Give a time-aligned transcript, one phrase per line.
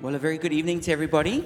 [0.00, 1.42] Well, a very good evening to everybody.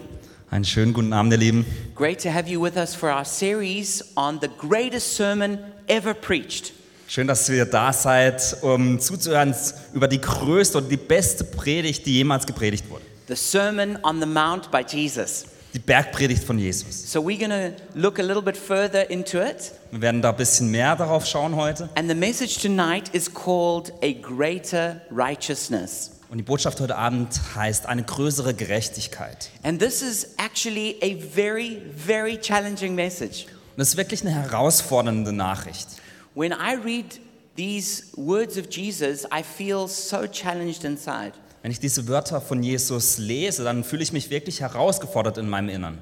[0.50, 1.64] Einen schönen guten Abend, ihr Lieben.
[1.94, 5.58] Great to have you with us for our series on the greatest sermon
[5.88, 6.74] ever preached.
[7.08, 9.54] Schön, dass ihr da seid, um zuzuhören
[9.94, 13.04] über die größte und die beste Predigt, die jemals gepredigt wurde.
[13.28, 15.46] The Sermon on the Mount by Jesus.
[15.72, 17.10] Die Bergpredigt von Jesus.
[17.10, 19.72] So we're going to look a little bit further into it.
[19.92, 21.88] Wir werden da ein bisschen mehr darauf schauen heute.
[21.94, 26.11] And the message tonight is called A Greater Righteousness.
[26.32, 29.50] Und die Botschaft heute Abend heißt eine größere Gerechtigkeit.
[29.64, 33.44] And this is actually a very, very challenging message.
[33.44, 35.88] Und das ist wirklich eine herausfordernde Nachricht.
[36.34, 37.20] When I read
[37.54, 41.32] these words of Jesus, I feel so challenged inside.
[41.60, 45.68] Wenn ich diese Wörter von Jesus lese, dann fühle ich mich wirklich herausgefordert in meinem
[45.68, 45.98] Innern.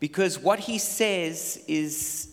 [0.00, 2.30] Because what he says is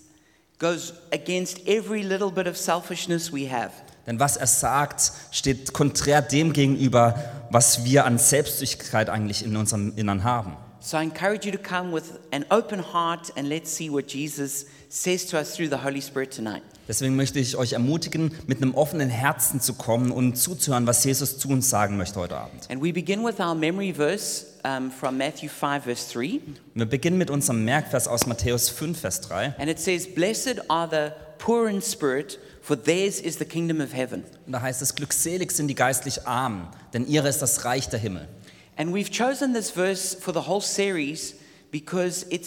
[0.58, 3.70] goes against every little bit of selfishness we have.
[4.07, 7.16] Denn was er sagt, steht konträr dem gegenüber,
[7.52, 10.55] was wir an Selbstsüchtigkeit eigentlich in unserem Innern haben.
[10.80, 14.67] So I encourage you to come with an open heart and let's see what Jesus
[14.88, 16.64] says to us through the Holy Spirit tonight.
[16.88, 21.38] Deswegen möchte ich euch ermutigen, mit einem offenen Herzen zu kommen und zuzuhören, was Jesus
[21.39, 22.69] zu uns sagen möchte heute Abend.
[22.69, 26.39] And we begin with our memory verse um, from Matthew 5, verse 3.
[26.45, 29.55] Und wir beginnen mit unserem Merkvers aus Matthäus 5, Vers 3.
[29.58, 33.94] And it says, Blessed are the poor in spirit, for theirs is the kingdom of
[33.94, 34.26] heaven.
[34.46, 37.98] Und da heißt es, glückselig sind die geistlich Armen, denn ihre ist das Reich der
[37.98, 38.28] Himmel.
[38.76, 41.36] And we've chosen this verse for the whole series
[41.72, 42.45] because it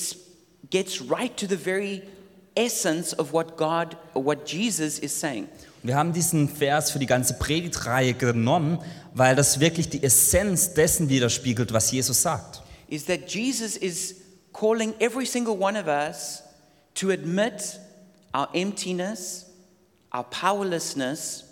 [0.69, 2.03] gets right to the very
[2.55, 5.48] essence of what God what Jesus is saying.
[5.83, 8.79] Wir haben diesen Vers für die ganze Predigtreihe genommen,
[9.15, 12.61] weil das wirklich die Essenz dessen widerspiegelt, was Jesus sagt.
[12.89, 14.17] Is that Jesus is
[14.53, 16.43] calling every single one of us
[16.97, 17.81] to admit
[18.35, 19.47] our emptiness,
[20.12, 21.44] our powerlessness,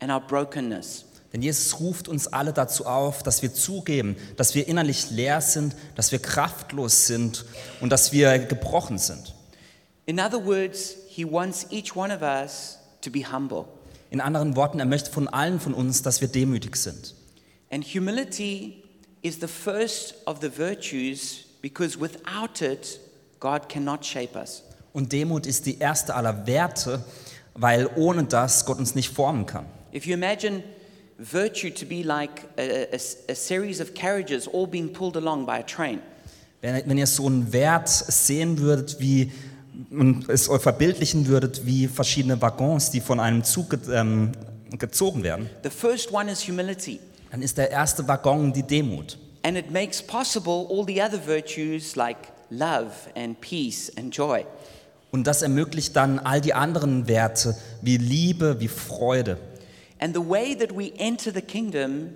[0.00, 1.04] and our brokenness.
[1.32, 5.74] Denn Jesus ruft uns alle dazu auf, dass wir zugeben, dass wir innerlich leer sind,
[5.94, 7.44] dass wir kraftlos sind
[7.80, 9.34] und dass wir gebrochen sind.
[10.06, 13.64] In other words, he wants each one of us to be humble.
[14.10, 17.14] In anderen Worten, er möchte von allen von uns, dass wir demütig sind.
[17.70, 18.84] And humility
[19.22, 23.00] is the first of the virtues because without it,
[23.40, 24.62] God cannot shape us.
[24.92, 27.04] Und Demut ist die erste aller Werte,
[27.56, 29.66] weil ohne das Gott uns nicht formen kann.
[29.94, 30.62] If you imagine
[31.18, 32.96] virtue to be like a, a,
[33.32, 36.00] a series of carriages all being pulled along by a train,
[36.60, 39.30] Wenn, wenn ihr so einen Wert sehen würdet, wie
[39.90, 44.32] und es euch verbildlichen würdet, wie verschiedene Waggons, die von einem Zug ge- ähm,
[44.78, 46.98] gezogen werden, the first one is humility.
[47.30, 49.18] dann ist der erste Waggon die Demut.
[49.42, 52.16] And it makes possible all the other virtues like
[52.50, 54.44] love and peace and joy.
[55.10, 59.38] Und das ermöglicht dann all die anderen Werte wie Liebe, wie Freude.
[59.98, 62.10] And the way that we enter the kingdom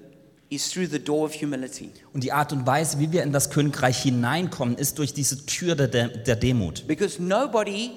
[0.51, 1.91] is through the door of humility.
[2.13, 5.77] Und die Art und Weise, wie wir in das Königreich hineinkommen, ist durch diese Tür
[5.77, 6.87] der, der Demut.
[6.87, 7.93] Because nobody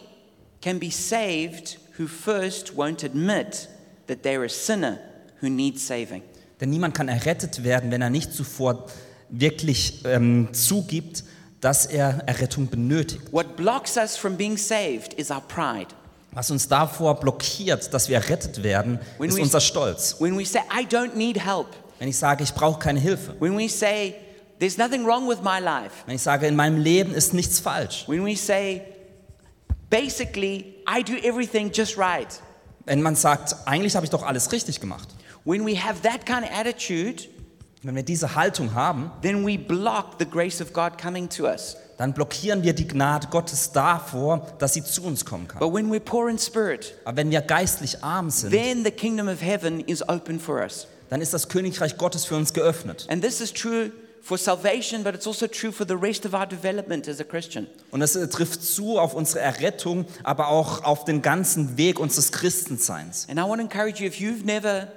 [0.62, 3.68] can be saved who first won't admit
[4.08, 5.00] that they're a sinner
[5.42, 6.22] who needs saving.
[6.62, 8.86] Denn niemand kann errettet werden, wenn er nicht zuvor
[9.30, 11.24] wirklich ähm, zugibt,
[11.63, 13.22] dass er Errettung benötigt.
[13.31, 15.88] What blocks us from being saved is our pride.
[16.31, 20.16] Was uns davor blockiert, dass wir errettet werden, When ist we- unser Stolz.
[20.19, 21.68] When we say, I don't need help,
[22.00, 23.35] Wenn ich sage, ich brauche keine Hilfe.
[23.40, 24.16] when we say,
[24.59, 28.03] there's nothing wrong with my life, Wenn ich sage, in meinem Leben ist nichts falsch.
[28.07, 28.81] when we say,
[29.90, 32.28] basically, I do everything just right,
[32.85, 35.07] Wenn man sagt, eigentlich habe ich doch alles richtig gemacht.
[35.45, 37.24] when we have that kind of attitude,
[37.83, 41.75] Wenn wir diese Haltung haben, then we block the grace of God coming to us.
[41.97, 45.59] dann blockieren wir die Gnade Gottes davor, dass sie zu uns kommen kann.
[45.59, 49.27] But when we're poor in spirit, Aber wenn wir geistlich arm sind, then the kingdom
[49.27, 50.88] of heaven is open for us.
[51.09, 53.05] dann ist das Königreich Gottes für uns geöffnet.
[53.09, 56.45] And this is true for salvation, but it's also true for the rest of our
[56.45, 57.67] development as a Christian.
[57.91, 62.31] Und das äh, trifft zu auf unsere Errettung, aber auch auf den ganzen Weg unseres
[62.31, 63.27] Christenseins.
[63.29, 64.88] And I want to encourage you if you've never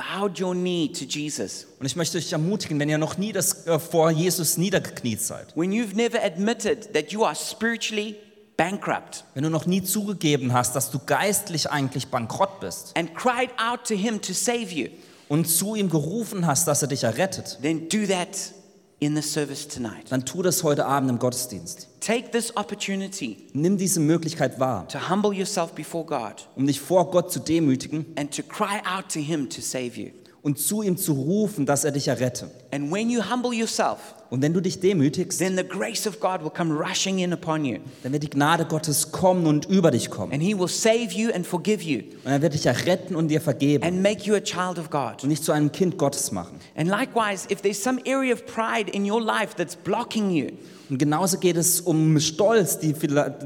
[0.00, 3.66] bowed your knee to Jesus, Und ich möchte euch ermutigen, wenn ihr noch nie das,
[3.66, 8.16] äh, vor Jesus niedergekniet seid, when you've never admitted that you are spiritually
[8.56, 13.50] bankrupt wenn du noch nie zugegeben hast, dass du geistlich eigentlich bankrott bist and cried
[13.58, 14.88] out to Him to save you,
[15.28, 18.28] und zu ihm gerufen hast, dass er dich errettet, then do that
[19.00, 20.06] in the service tonight.
[20.10, 21.88] dann tu das heute Abend im Gottesdienst.
[22.00, 27.10] Take this opportunity Nimm diese Möglichkeit wahr, to humble yourself before God um dich vor
[27.10, 30.10] Gott zu demütigen and to cry out to Him to save you.
[30.42, 32.50] und zu ihm zu rufen, dass er dich errette.
[32.72, 33.98] And when you humble yourself,
[34.30, 37.64] Und wenn du dich demütigst, then the grace of God will come rushing in upon
[37.64, 37.78] you.
[38.04, 40.32] dann wird die Gnade Gottes kommen und über dich kommen.
[40.32, 43.40] And He will save you and forgive you Und er wird dich erretten und dir
[43.40, 45.22] vergeben and make you a child of God.
[45.24, 46.58] und dich zu einem Kind Gottes machen.
[46.76, 50.50] And likewise, if there's some area of pride in your life that's blocking you,
[50.88, 52.92] Und genauso geht es um Stolz, die,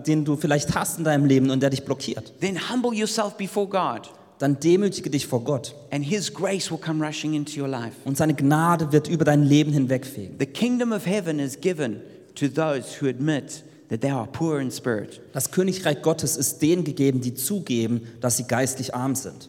[0.06, 2.32] den du vielleicht hast in deinem Leben und der dich blockiert.
[2.40, 4.10] then humble yourself before God,
[4.44, 7.96] Dann demütige dich vor Gott and His grace will come rushing into your life.
[8.04, 10.36] und seine Gnade wird über dein Leben hinwegfegen.
[10.38, 12.02] The kingdom of heaven is given
[12.34, 15.22] to those who admit that they are poor in spirit.
[15.32, 19.48] Das Königreich Gottes ist denen gegeben, die zugeben, dass sie geistlich arm sind.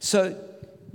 [0.00, 0.30] So,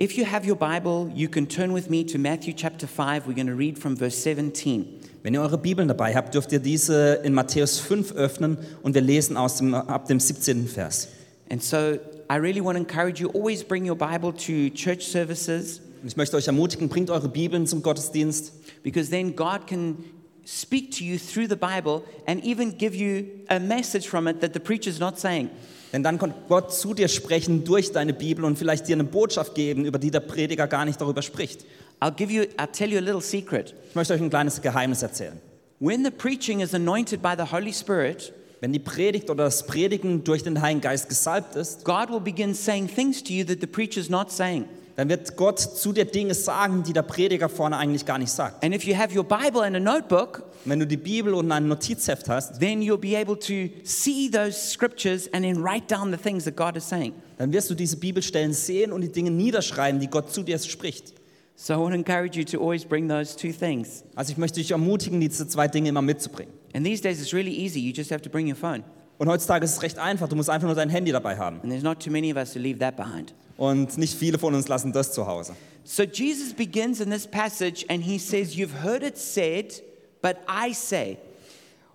[0.01, 3.27] if you have your Bible, you can turn with me to Matthew chapter 5.
[3.27, 4.87] We're going to read from verse 17.
[5.21, 9.03] Wenn ihr eure Bibeln dabei habt, dürft ihr diese in Matthäus 5 öffnen und wir
[9.03, 10.67] lesen aus dem, ab dem 17.
[10.67, 11.09] Vers.
[11.49, 11.99] And so,
[12.29, 16.37] I really want to encourage you always bring your Bible to church services ich möchte
[16.37, 18.53] euch ermutigen, bringt eure Bibeln zum Gottesdienst,
[18.83, 19.97] because then God can
[20.45, 24.53] speak to you through the Bible and even give you a message from it that
[24.53, 25.49] the preacher's not saying.
[25.91, 29.55] denn dann kann Gott zu dir sprechen durch deine Bibel und vielleicht dir eine Botschaft
[29.55, 31.65] geben, über die der Prediger gar nicht darüber spricht.
[31.99, 33.73] I'll give you I'll tell you a little secret.
[33.89, 35.39] Ich möchte euch ein kleines Geheimnis erzählen.
[35.79, 40.23] When the preaching is anointed by the Holy Spirit, Wenn die Predigt oder das Predigen
[40.23, 43.67] durch den Heiligen Geist gesalbt ist, God will begin saying things to you that the
[43.67, 44.65] preacher's not saying.
[44.97, 48.61] dann wird Gott zu dir Dinge sagen, die der Prediger vorne eigentlich gar nicht sagt.
[48.65, 51.69] And if you have your Bible and a notebook, wenn du die Bibel und ein
[51.69, 56.17] Notizheft hast, then you'll be able to see those scriptures and then write down the
[56.17, 57.13] things that God is saying.
[57.37, 61.13] dann wirst du diese Bibelstellen sehen und die Dinge niederschreiben, die Gott zu dir spricht.
[61.61, 64.05] So I want to encourage you to always bring those two things.
[64.15, 66.53] Also ich möchte dich ermutigen, diese zwei Dinge immer mitzubringen.
[66.73, 67.81] And these days it's really easy.
[67.81, 68.85] You just have to bring your phone.
[69.17, 71.59] Und heutzutage ist es recht einfach, du musst einfach nur dein Handy dabei haben.
[71.61, 73.33] And there's not too many of us who leave that behind.
[73.57, 75.53] Und nicht viele von uns lassen das zu Hause.
[75.83, 79.83] So Jesus begins in this passage and he says, You've heard it said,
[80.21, 81.17] but I say.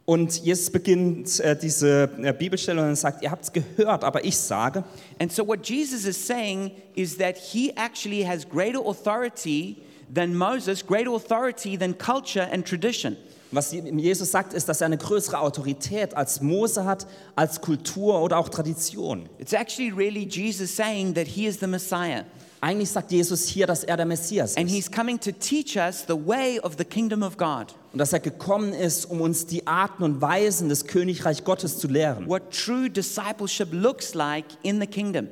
[0.06, 4.36] Und Jesus beginnt äh, diese äh, Bibelstelle und sagt, ihr habt es gehört, aber ich
[4.36, 4.84] sage.
[5.18, 9.76] And so what Jesus is saying is that he actually has greater authority
[10.12, 13.16] than Moses, greater authority than culture and tradition.
[13.50, 17.06] Was Jesus sagt, ist, dass er eine größere Autorität als Mose hat,
[17.36, 19.28] als Kultur oder auch Tradition.
[19.38, 22.24] It's actually really Jesus saying that he is the Messiah.
[22.64, 26.06] Eigentlich sagt Jesus hier, dass er der Messias And ist he's coming to teach us
[26.08, 29.66] the way of the kingdom of God, und dass er gekommen ist, um uns die
[29.66, 32.26] Arten und Weisen des Königreich Gottes zu lehren.
[32.26, 35.28] what true discipleship looks like in the kingdom.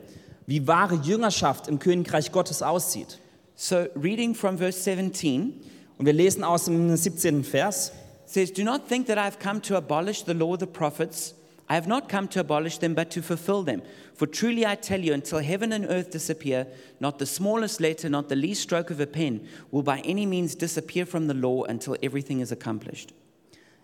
[0.46, 3.18] Wie wahre Jüngerschaft im Königreich Gottes aussieht.
[3.54, 5.54] So, reading from verse 17
[5.96, 7.44] Und wir lesen aus dem 17.
[7.44, 7.92] Vers.
[8.26, 11.34] says, Do not think that I have come to abolish the law of the prophets.
[11.72, 13.80] I have not come to abolish them, but to fulfill them.
[14.14, 16.66] For truly I tell you, until heaven and earth disappear,
[17.00, 20.54] not the smallest letter, not the least stroke of a pen will by any means
[20.54, 23.14] disappear from the law until everything is accomplished.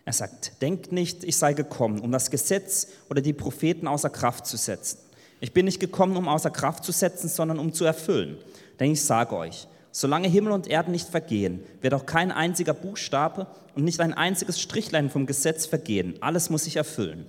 [0.04, 4.44] Er sagt, denkt nicht, ich sei gekommen, um das Gesetz oder die Propheten außer Kraft
[4.44, 4.98] zu setzen.
[5.40, 8.36] Ich bin nicht gekommen, um außer Kraft zu setzen, sondern um zu erfüllen.
[8.78, 13.46] Denn ich sage euch, solange Himmel und Erden nicht vergehen, wird auch kein einziger Buchstabe
[13.74, 16.16] und nicht ein einziges Strichlein vom Gesetz vergehen.
[16.20, 17.24] Alles muss sich erfüllen.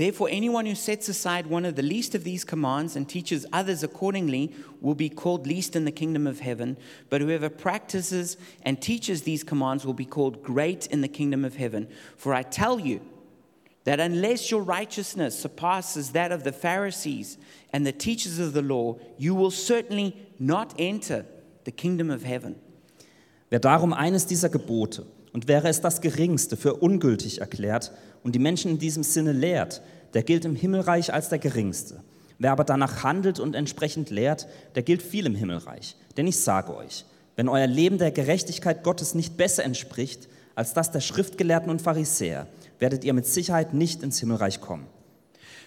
[0.00, 3.82] Therefore, anyone who sets aside one of the least of these commands and teaches others
[3.82, 4.50] accordingly
[4.80, 6.78] will be called least in the kingdom of heaven.
[7.10, 11.56] But whoever practices and teaches these commands will be called great in the kingdom of
[11.56, 11.86] heaven.
[12.16, 13.02] For I tell you
[13.84, 17.36] that unless your righteousness surpasses that of the Pharisees
[17.70, 21.26] and the teachers of the law, you will certainly not enter
[21.64, 22.58] the kingdom of heaven.
[23.50, 28.38] Wer darum eines dieser Gebote, und wäre es das geringste, für ungültig erklärt und die
[28.38, 29.82] Menschen in diesem Sinne lehrt,
[30.14, 32.02] der gilt im Himmelreich als der geringste.
[32.38, 35.96] Wer aber danach handelt und entsprechend lehrt, der gilt viel im Himmelreich.
[36.16, 37.04] Denn ich sage euch,
[37.36, 42.46] wenn euer Leben der Gerechtigkeit Gottes nicht besser entspricht als das der Schriftgelehrten und Pharisäer,
[42.78, 44.86] werdet ihr mit Sicherheit nicht ins Himmelreich kommen.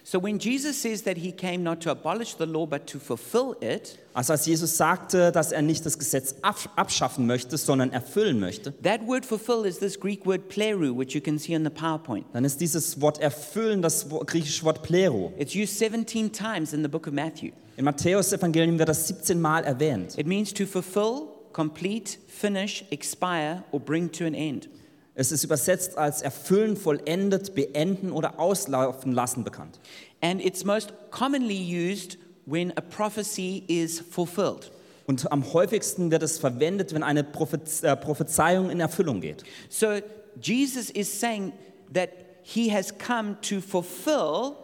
[0.06, 3.56] So when Jesus says that he came not to abolish the law but to fulfill
[3.62, 8.40] it, Also als Jesus sagte, dass er nicht das Gesetz absch- abschaffen möchte, sondern erfüllen
[8.40, 11.70] möchte, that word fulfill is this Greek word pleru, which you can see on the
[11.70, 12.26] PowerPoint.
[12.34, 15.32] dann ist dieses Wort erfüllen das griechische Wort plero.
[15.40, 17.52] It's used 17 times in the book of Matthew.
[17.78, 20.18] Im Matthäus-Evangelium wird das 17 Mal erwähnt.
[20.18, 24.68] It means to fulfill, complete, finish, expire, or bring to an end.
[25.16, 29.80] Es ist übersetzt als erfüllen, vollendet, beenden oder auslaufen lassen bekannt.
[30.22, 34.72] And it's most commonly used when a prophecy is fulfilled.
[35.06, 39.44] Und am häufigsten wird es verwendet, wenn eine Prophez äh, Prophezeiung in Erfüllung geht.
[39.70, 40.00] So
[40.42, 41.54] Jesus is saying
[41.94, 42.10] that
[42.42, 44.56] he has come to fulfill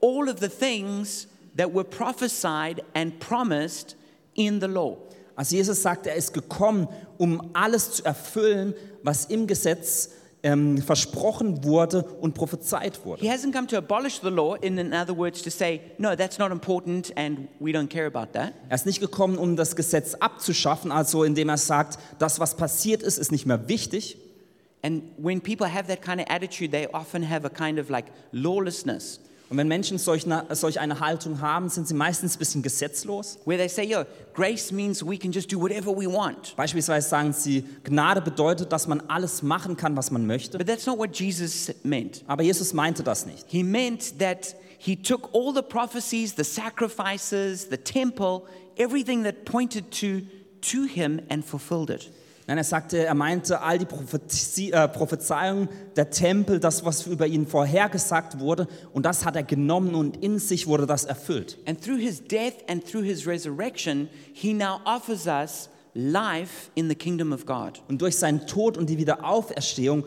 [0.00, 1.26] all of the things
[1.56, 3.96] that were prophesied and promised
[4.34, 4.96] in the law.
[5.34, 6.88] Also Jesus sagt, er ist gekommen,
[7.18, 10.10] um alles zu erfüllen, was im Gesetz
[10.42, 13.20] ähm, versprochen wurde und prophezeit wurde.
[13.20, 16.50] He hasn't come to abolish the law, in, other words, to say, no, that's not
[16.50, 18.54] important and we don't care about that.
[18.68, 23.02] Er ist nicht gekommen, um das Gesetz abzuschaffen, also indem er sagt, das, was passiert
[23.02, 24.16] ist, ist nicht mehr wichtig.
[24.82, 28.06] And when people have that kind of attitude, they often have a kind of like
[28.32, 32.62] lawlessness, Und wenn Menschen solch eine, solch eine Haltung haben, sind sie meistens ein bisschen
[32.62, 33.36] gesetzlos.
[33.44, 36.54] where they say, yo, grace means we can just do whatever we want.
[36.54, 40.56] Beispielsweise sagen sie, Gnade bedeutet, dass man alles machen kann, was man möchte.
[40.56, 42.22] But that's not what Jesus meant.
[42.28, 43.44] Aber Jesus meinte das nicht.
[43.48, 48.42] He meant that he took all the prophecies, the sacrifices, the temple,
[48.78, 50.22] everything that pointed to,
[50.60, 52.08] to him and fulfilled it.
[52.50, 57.28] Nein, er sagte, er meinte all die Prophezie, äh, Prophezeiungen, der Tempel, das, was über
[57.28, 61.58] ihn vorhergesagt wurde, und das hat er genommen und in sich wurde das erfüllt.
[61.64, 66.96] And through his death and through his resurrection, he now offers us life in the
[66.96, 67.80] kingdom of God.
[67.86, 70.02] Und durch seinen Tod und die Wiederauferstehung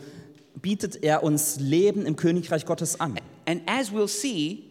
[0.62, 3.15] bietet er uns Leben im Königreich Gottes an.
[3.47, 4.65] And as we'll see,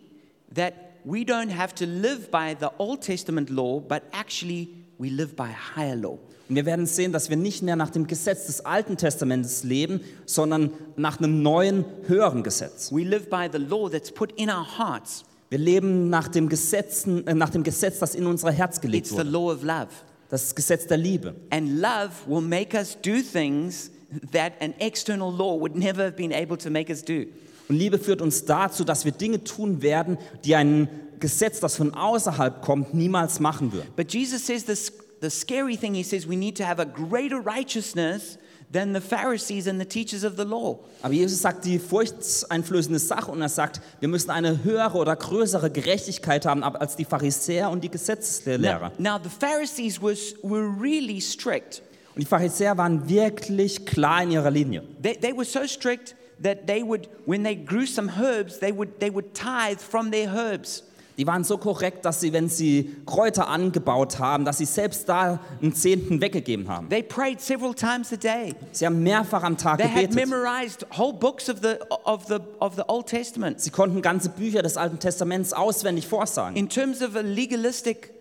[0.55, 0.75] that
[1.05, 5.49] we don't have to live by the Old Testament law, but actually we live by
[5.49, 6.19] a higher law.
[6.49, 10.01] Und wir werden sehen, dass wir nicht mehr nach dem Gesetz des Alten Testaments leben,
[10.27, 12.93] sondern nach einem neuen, höheren Gesetz.
[12.93, 15.25] We live by the law that's put in our hearts.
[15.51, 19.11] Wir leben nach dem, Gesetzen, äh, nach dem Gesetz, das in unser Herz gelegt It's
[19.11, 19.31] the wurde.
[19.31, 19.89] law of love.
[20.31, 21.35] Das Gesetz der Liebe.
[21.51, 23.91] And love will make us do things
[24.33, 27.27] that an external law would never have been able to make us do.
[27.69, 30.89] Und Liebe führt uns dazu, dass wir Dinge tun werden, die ein
[31.21, 33.95] Gesetz, das von außerhalb kommt, niemals machen wird.
[33.95, 37.41] But Jesus says this the scary thing he says we need to have a greater
[37.41, 38.37] righteousness
[38.73, 40.79] than the Pharisees and the teachers of the law.
[41.02, 45.71] Aber Jesus sagt die furchteinflößende Sache und er sagt, wir müssen eine höhere oder größere
[45.71, 48.93] Gerechtigkeit haben als die Pharisäer und die Now, Gesetzeslehrer.
[48.99, 51.83] now the Pharisees was were really strict.
[52.14, 54.83] Und die Pharisäer waren wirklich klar in ihrer Linie.
[55.02, 58.99] They, they were so strict that they would when they grew some herbs, they would
[58.99, 60.83] they would tithe from their herbs.
[61.19, 65.40] Die waren so korrekt, dass sie, wenn sie Kräuter angebaut haben, dass sie selbst da
[65.61, 66.88] einen Zehnten weggegeben haben.
[66.88, 68.54] They prayed several times a day.
[68.73, 70.14] Sie haben mehrfach am Tag They had gebetet.
[70.28, 73.61] memorized whole books of the of the of the Old Testament.
[73.61, 76.57] Sie konnten ganze Bücher des Alten Testaments auswendig vorsagen.
[76.57, 78.12] In terms of a legalistic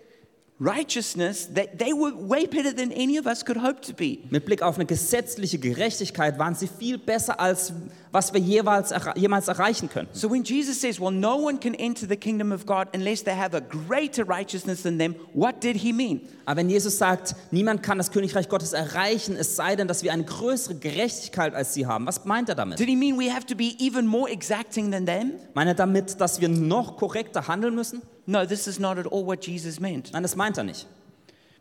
[0.62, 4.20] righteousness, they, they were way better than any of us could hope to be.
[4.30, 7.74] Mit Blick auf eine gesetzliche Gerechtigkeit waren sie viel besser, als
[8.12, 10.14] was wir jeweils, jemals erreichen könnten.
[10.14, 13.36] So when Jesus says, Well, no one can enter the kingdom of God unless they
[13.36, 16.22] have a greater righteousness than them, what did he mean?
[16.46, 20.12] Aber wenn Jesus sagt, niemand kann das Königreich Gottes erreichen, es sei denn, dass wir
[20.12, 22.78] eine größere Gerechtigkeit als sie haben, was meint er damit?
[22.78, 25.34] Did he mean we have to be even more exacting than them?
[25.54, 28.02] Meint er damit, dass wir noch korrekter handeln müssen?
[28.26, 30.12] No, this is not at all what Jesus meant.
[30.14, 30.86] Nein, das meint er nicht.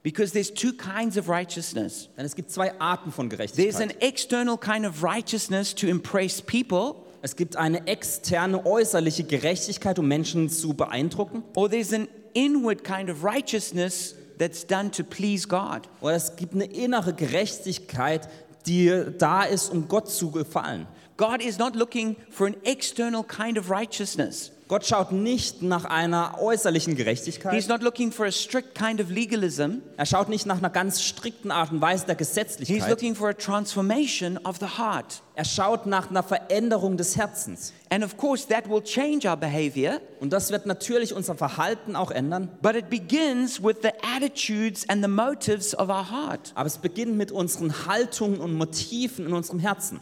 [0.02, 2.08] Because there's two kinds of righteousness.
[2.16, 3.82] Denn es gibt zwei Arten von There's Gerechtigkeit.
[3.82, 10.08] an external kind of righteousness to impress people, Es gibt eine externe, äußerliche Gerechtigkeit, um
[10.08, 11.42] Menschen zu beeindrucken.
[11.54, 15.82] or there's an inward kind of righteousness that's done to please God.
[16.00, 18.26] Oder es gibt eine innere Gerechtigkeit,
[18.66, 20.86] die da ist, um Gott zu gefallen.
[21.18, 24.50] God is not looking for an external kind of righteousness.
[24.70, 27.68] Gott schaut nicht nach einer äußerlichen He's Gerechtigkeit.
[27.68, 29.78] not looking for a strict kind of legalism.
[29.96, 32.88] Er schaut nicht nach einer ganz strikten Art und Weise der He's Gesetzlichkeit.
[32.88, 35.22] looking for a transformation of the heart.
[35.34, 37.72] Er schaut nach einer Veränderung des Herzens.
[37.88, 42.12] And of course, that will change our behavior, Und das wird natürlich unser Verhalten auch
[42.12, 42.48] ändern.
[42.62, 46.52] but it begins with the attitudes and the motives of our heart.
[46.54, 49.98] Aber es beginnt mit unseren Haltungen und Motiven in unserem Herzen.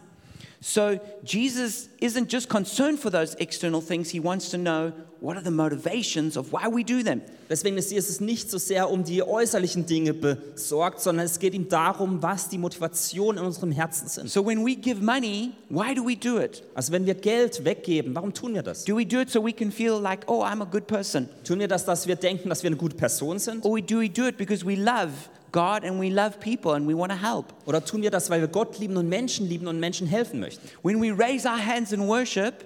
[0.60, 5.42] So Jesus isn't just concerned for those external things, he wants to know what are
[5.42, 7.22] the motivations of why we do them.
[7.48, 11.68] Deswegen ist Jesus nicht so sehr um die äußerlichen Dinge besorgt, sondern es geht ihm
[11.68, 14.30] darum, was die Motivationen in unserem Herzen sind.
[14.30, 16.62] So when we give money, why do we do it?
[16.74, 18.84] Also wenn wir Geld weggeben, warum tun wir das?
[18.84, 21.28] Do we do it so we can feel like, oh, I'm a good person?
[21.44, 23.64] Tun wir das, dass wir denken, dass wir eine gute Person sind?
[23.64, 25.10] Or do we do it because we love
[25.52, 27.46] God and we love people and we want to help?
[27.66, 30.68] Oder tun wir das, weil wir Gott lieben und Menschen lieben und Menschen helfen möchten?
[30.82, 32.64] When we raise our hands in worship,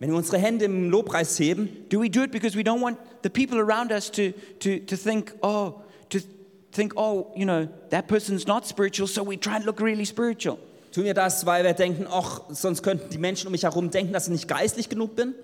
[0.00, 2.98] Wenn wir unsere Hände im Lobpreis heben, do we do it because we don't want
[3.22, 6.18] the people around us to, to, to think, oh, to
[6.72, 10.58] think, oh, you know, that person's not spiritual, so we try and look really spiritual?
[10.94, 14.12] tun wir das, weil wir denken, ach, sonst könnten die Menschen um mich herum denken,
[14.12, 15.34] dass ich nicht geistlich genug bin?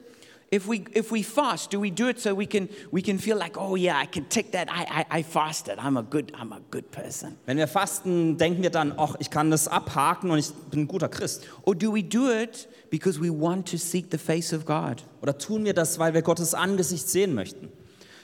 [0.52, 3.36] If we, if we fast, do we do it so we can, we can feel
[3.36, 6.52] like, oh yeah, I can tick that, I, I, I fasted, I'm a, good, I'm
[6.52, 7.36] a good person?
[7.46, 10.88] Wenn wir fasten, denken wir dann, ach, ich kann das abhaken und ich bin ein
[10.88, 11.46] guter Christ.
[11.62, 15.04] Or do we do it because we want to seek the face of God?
[15.22, 17.68] Oder tun wir das, weil wir Gottes Angesicht sehen möchten?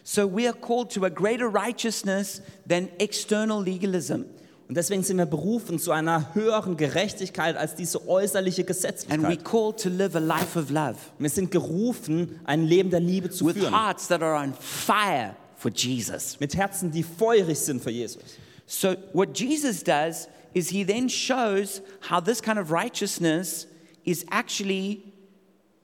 [0.02, 4.25] So we are called to a greater righteousness than external legalism.
[4.69, 9.45] Und deswegen sind wir berufen zu einer höheren Gerechtigkeit als diese äußerliche And we Gesetzlichkeit.
[9.45, 13.47] called to live a life of love Wir sind gerufen, ein Leben der Liebe zu
[13.47, 13.73] with führen.
[13.73, 16.39] hearts that are on fire for Jesus.
[16.41, 18.23] Mit Herzen, die feurig sind für Jesus.
[18.67, 21.81] So, what Jesus does is he then shows
[22.11, 23.69] how this kind of righteousness
[24.05, 25.03] is actually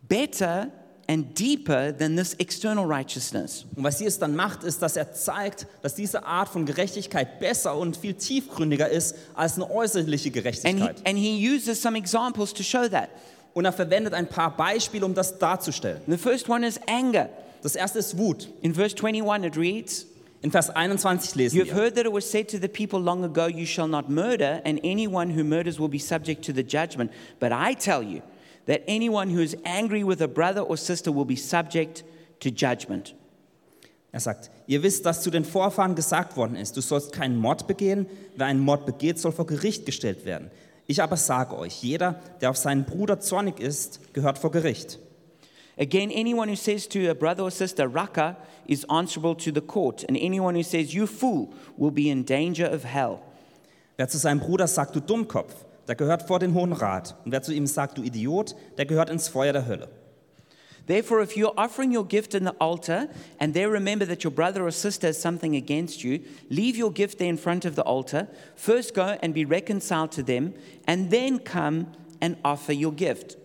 [0.09, 0.73] better
[1.13, 3.67] and deeper than this external righteousness.
[3.77, 7.77] Und was Jesus dann macht, ist, dass er zeigt, dass diese Art von Gerechtigkeit besser
[7.77, 10.97] und viel tiefgründiger ist als eine äußerliche And he, Gerechtigkeit.
[11.07, 13.11] and he uses some examples to show that.
[13.55, 16.01] Und er verwendet ein paar Beispiele, um das darzustellen.
[16.07, 17.29] The first one is anger.
[17.63, 18.49] Das erste ist Wut.
[18.63, 20.07] In verse 21, it reads,
[20.41, 21.83] In Vers 21 lesen You have wir.
[21.83, 24.81] heard that it was said to the people long ago, You shall not murder, and
[24.83, 27.11] anyone who murders will be subject to the judgment.
[27.39, 28.23] But I tell you
[28.67, 32.05] that anyone who is angry with a brother or sister will be subject
[32.41, 33.15] to judgment.
[34.13, 37.67] Er sagt, ihr wisst, dass zu den Vorfahren gesagt worden ist, du sollst keinen Mord
[37.67, 40.51] begehen, wer einen Mord begeht, soll vor Gericht gestellt werden.
[40.87, 44.99] Ich aber sage euch, jeder, der auf seinen Bruder zornig ist, gehört vor Gericht.
[45.79, 50.05] Again, anyone who says to a brother or sister, Raka, is answerable to the court,
[50.07, 53.21] and anyone who says, You fool, will be in danger of hell.
[53.97, 55.55] Wer zu seinem Bruder sagt, du Dummkopf,
[55.89, 57.17] der gehört vor den Hohen Rat.
[57.25, 59.89] Und wer zu ihm sagt, du Idiot, der gehört ins Feuer der Hölle.
[60.87, 63.09] Therefore, if you're offering your gift in the altar
[63.39, 66.21] and there remember that your brother or sister has something against you,
[66.51, 68.27] leave your gift there in front of the altar.
[68.57, 70.55] First go and be reconciled to them,
[70.87, 71.87] and then come
[72.21, 73.37] and offer your gift.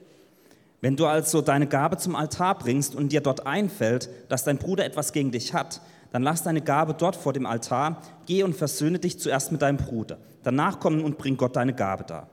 [0.82, 4.86] Wenn du also deine Gabe zum Altar bringst und dir dort einfällt, dass dein Bruder
[4.86, 9.00] etwas gegen dich hat, dann lass deine Gabe dort vor dem Altar, geh und versöhne
[9.00, 10.18] dich zuerst mit deinem Bruder.
[10.48, 12.30] Danach komm und bring Gott deine Gabe dar.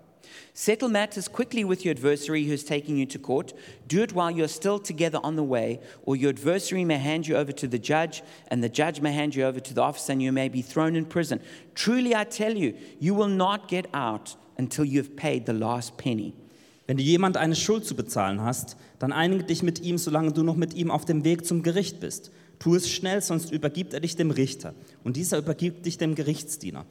[0.53, 3.55] Settle matters quickly with your adversary who's taking you to court.
[3.89, 7.37] Do it while you're still together on the way, or your adversary may hand you
[7.37, 10.23] over to the judge, and the judge may hand you over to the officer, and
[10.23, 11.41] you may be thrown in prison.
[11.75, 16.35] Truly, I tell you, you will not get out until you've paid the last penny.
[16.87, 20.45] Wenn du jemand eine Schuld zu bezahlen hast, dann einige dich mit ihm, solange du
[20.45, 22.31] noch mit ihm auf dem Weg zum Gericht bist.
[22.61, 24.73] Tu es schnell, sonst übergibt er dich dem Richter.
[25.03, 26.87] Und dieser übergibt dich dem Gerichtsdiener.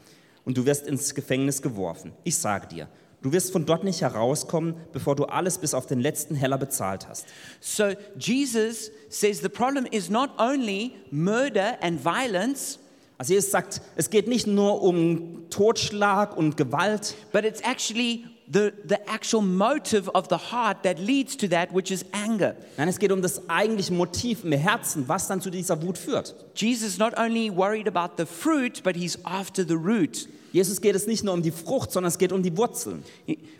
[0.45, 2.11] Und du wirst ins Gefängnis geworfen.
[2.23, 2.87] Ich sage dir,
[3.21, 7.07] du wirst von dort nicht herauskommen, bevor du alles bis auf den letzten Heller bezahlt
[7.07, 7.25] hast.
[7.61, 12.79] So, Jesus says the problem is not only murder and violence,
[13.17, 18.73] Also Jesus sagt, es geht nicht nur um Totschlag und Gewalt, but it's actually the,
[18.85, 22.55] the actual motive of the heart that leads to that, which is anger.
[22.77, 26.35] nein, es geht um das eigentliche Motiv im Herzen, was dann zu dieser Wut führt.
[26.55, 30.27] Jesus is not only worried about the fruit, but he's after the root.
[30.53, 33.03] Jesus geht es nicht nur um die Frucht, sondern es geht um die Wurzeln.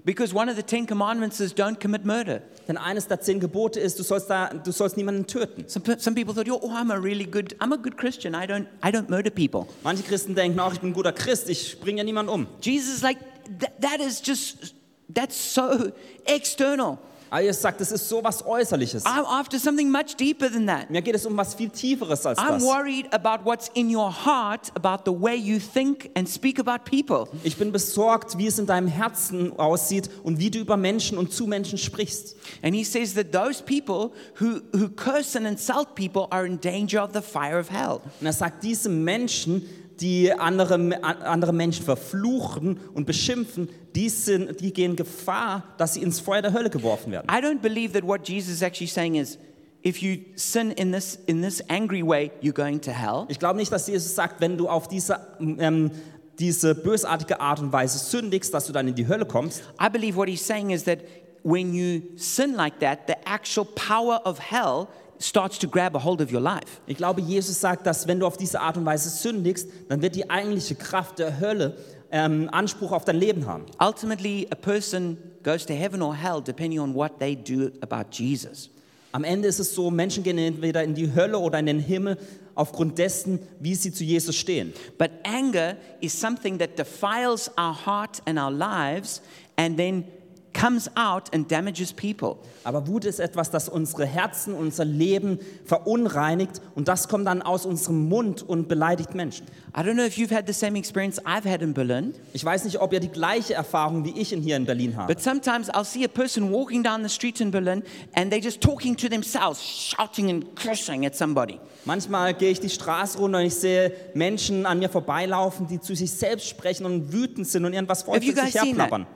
[0.05, 2.43] Because one of the Ten Commandments is don't commit murder.
[2.67, 5.65] Denn eines der zehn Gebote ist, du sollst, da, du sollst niemanden töten.
[5.67, 8.35] Some, some people thought, oh, I'm a really good, I'm a good Christian.
[8.35, 9.65] I don't, I don't murder people.
[9.83, 12.47] Manche Christen denken, ach, ich bin ein guter Christ, ich bringe ja niemanden um.
[12.61, 13.17] Jesus is like,
[13.59, 14.75] that, that is just,
[15.09, 15.91] that's so
[16.25, 16.97] external.
[17.33, 19.07] Aber Jesus sagt, es ist so was Äußerliches.
[19.07, 20.91] I'm after something much deeper than that.
[20.91, 22.63] Mir geht es um was viel Tieferes als I'm das.
[22.63, 27.27] worried about what's in your heart, about the way you think and speak about people.
[27.43, 31.33] Ich bin besorgt, wie es in deinem Herzen aussieht und wie du über Menschen und
[31.33, 32.35] zu Menschen sprichst.
[32.61, 37.03] And he says that those people who, who curse and insult people are in danger
[37.03, 38.01] of the fire of hell.
[38.21, 39.63] Und er sagt, diese Menschen,
[39.99, 46.19] die andere, andere Menschen verfluchen und beschimpfen, die, sind, die gehen Gefahr, dass sie ins
[46.19, 47.27] Feuer der Hölle geworfen werden.
[47.29, 49.37] I don't believe that what Jesus is actually saying is
[49.83, 53.25] if you sin in this, in this angry way, you're going to hell.
[53.29, 55.91] Ich glaube nicht, dass Jesus sagt, wenn du auf diese, ähm,
[56.39, 59.63] diese bösartige Art und Weise sündigst, dass du dann in die Hölle kommst.
[59.79, 60.99] I believe what he's saying is that
[61.43, 64.87] when you sin like that, the actual power of hell
[65.19, 66.81] starts to grab a hold of your life.
[66.87, 70.15] Ich glaube, Jesus sagt, dass wenn du auf diese Art und Weise sündigst, dann wird
[70.15, 71.77] die eigentliche Kraft der Hölle
[72.11, 73.65] ähm, Anspruch auf dein Leben haben.
[73.79, 78.69] Ultimately, a person goes to heaven or hell depending on what they do about Jesus.
[79.11, 82.17] Am Ende ist es so, Menschen gehen entweder in die Hölle oder in den Himmel
[82.55, 84.73] aufgrund dessen, wie sie zu Jesus stehen.
[84.97, 89.21] But anger is something that defiles our heart and our lives
[89.55, 90.05] and then
[90.53, 92.37] comes out and damages people.
[92.63, 97.65] Aber Wut ist etwas, das unsere Herzen, unser Leben verunreinigt und das kommt dann aus
[97.65, 99.47] unserem Mund und beleidigt Menschen.
[99.75, 102.65] I don't know if you've had the same experience I've had in Berlin, Ich weiß
[102.65, 105.07] nicht, ob ihr die gleiche Erfahrung wie ich in hier in Berlin habt.
[105.07, 108.61] but sometimes I'll see a person walking down the street in Berlin and they're just
[108.61, 111.59] talking to themselves, shouting and cursing at somebody.
[111.85, 115.95] Manchmal gehe ich die Straße runter und ich sehe Menschen an mir vorbeilaufen, die zu
[115.95, 119.07] sich selbst sprechen und wütend sind und irgendwas vor sich herplappern.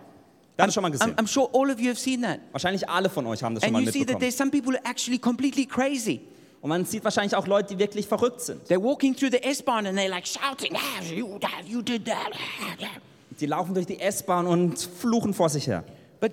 [0.57, 1.15] Wir haben das schon mal I'm, gesehen.
[1.15, 2.39] I'm sure all of you have seen that.
[2.51, 4.19] Wahrscheinlich alle von euch haben das schon And mal you see that mitbekommen.
[4.21, 6.21] there's some people who are actually completely crazy.
[6.61, 8.67] Und man sieht wahrscheinlich auch Leute, die wirklich verrückt sind.
[8.67, 12.31] They're walking through the S-Bahn and they're like shouting, ah, you, that, you did that.
[13.39, 15.83] Die laufen durch die S-Bahn und fluchen vor sich her.
[16.19, 16.31] But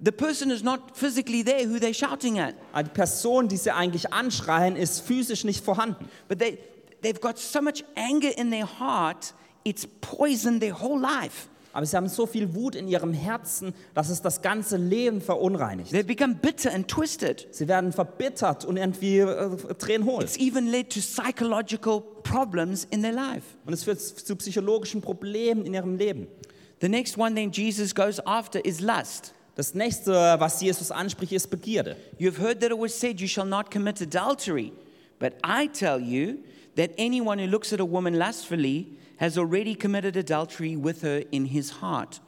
[0.00, 2.54] the person is not physically there who they're shouting at.
[2.72, 6.08] Aber die Person, die sie eigentlich anschreien, ist physisch nicht vorhanden.
[6.28, 6.58] But they,
[7.02, 9.34] they've got so much anger in their heart,
[9.64, 11.48] it's poisoned their whole life.
[11.74, 15.92] Aber sie haben so viel Wut in ihrem Herzen, dass es das ganze Leben verunreinigt.
[15.92, 17.48] They've become bitter and twisted.
[17.50, 20.22] Sie werden verbittert und irgendwie äh, Tränen hohl.
[20.22, 23.42] It's even led to psychological problems in their life.
[23.66, 26.28] Und es führt zu psychologischen Problemen in ihrem Leben.
[26.80, 29.34] The next one then Jesus goes after is lust.
[29.56, 31.96] Das nächste, was Jesus anspricht, ist Begierde.
[32.20, 34.72] You've heard that it was said, You shall not commit adultery.
[35.18, 36.38] But I tell you
[36.76, 41.46] that anyone who looks at a woman lustfully has already committed adultery with her in
[41.46, 42.20] his heart.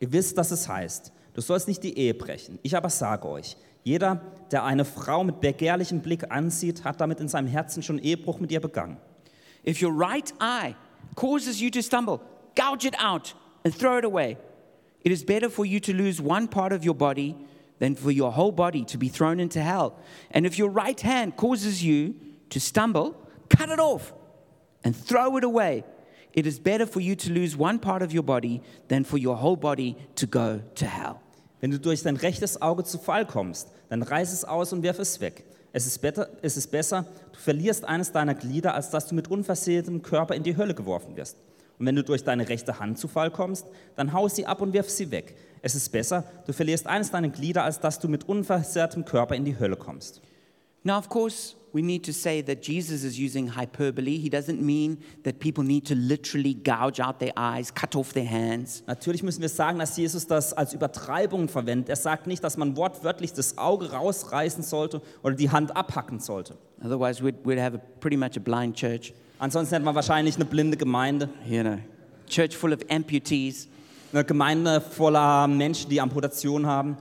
[0.00, 2.58] Ihr wisst, dass es heißt, du sollst nicht die Ehe brechen.
[2.62, 4.20] Ich aber sage euch, jeder,
[4.50, 8.50] der eine Frau mit begehrlichem Blick ansieht, hat damit in seinem Herzen schon Ehebruch mit
[8.50, 8.98] ihr begangen.
[9.64, 10.74] If your right eye
[11.14, 12.20] causes you to stumble,
[12.54, 14.36] gouge it out and throw it away.
[15.04, 17.36] It is better for you to lose one part of your body
[17.78, 19.94] than for your whole body to be thrown into hell.
[20.30, 22.14] And if your right hand causes you
[22.50, 23.14] to stumble,
[23.48, 24.12] cut it off
[24.82, 25.84] and throw it away.
[26.36, 29.40] It is better for you to lose one part of your body than for your
[29.40, 31.16] whole body to go to hell.
[31.62, 34.98] Wenn du durch dein rechtes Auge zu Fall kommst, dann reiß es aus und wirf
[34.98, 35.44] es weg.
[35.72, 39.28] Es ist, better, es ist besser, du verlierst eines deiner Glieder, als dass du mit
[39.28, 41.38] unversehrtem Körper in die Hölle geworfen wirst.
[41.78, 44.74] Und wenn du durch deine rechte Hand zu Fall kommst, dann hau sie ab und
[44.74, 45.36] wirf sie weg.
[45.62, 49.46] Es ist besser, du verlierst eines deiner Glieder, als dass du mit unversehrtem Körper in
[49.46, 50.20] die Hölle kommst.
[50.82, 54.16] Now, of course, we need to say that Jesus is using hyperbole.
[54.16, 58.24] He doesn't mean that people need to literally gouge out their eyes, cut off their
[58.24, 58.82] hands.
[58.86, 61.90] Natürlich müssen wir sagen, dass Jesus das als Übertreibung verwendet.
[61.90, 66.56] Er sagt nicht, dass man wortwörtlich das Auge rausreißen sollte oder die Hand abhacken sollte.
[66.82, 70.46] Otherwise, we'd, we'd have a, pretty much a blind church, Ansonsten hätte man wahrscheinlich eine
[70.46, 71.76] blinde Gemeinde, you know,
[72.26, 73.68] church full of amputees.
[74.14, 76.96] eine Gemeinde voller Menschen, die Amputation haben.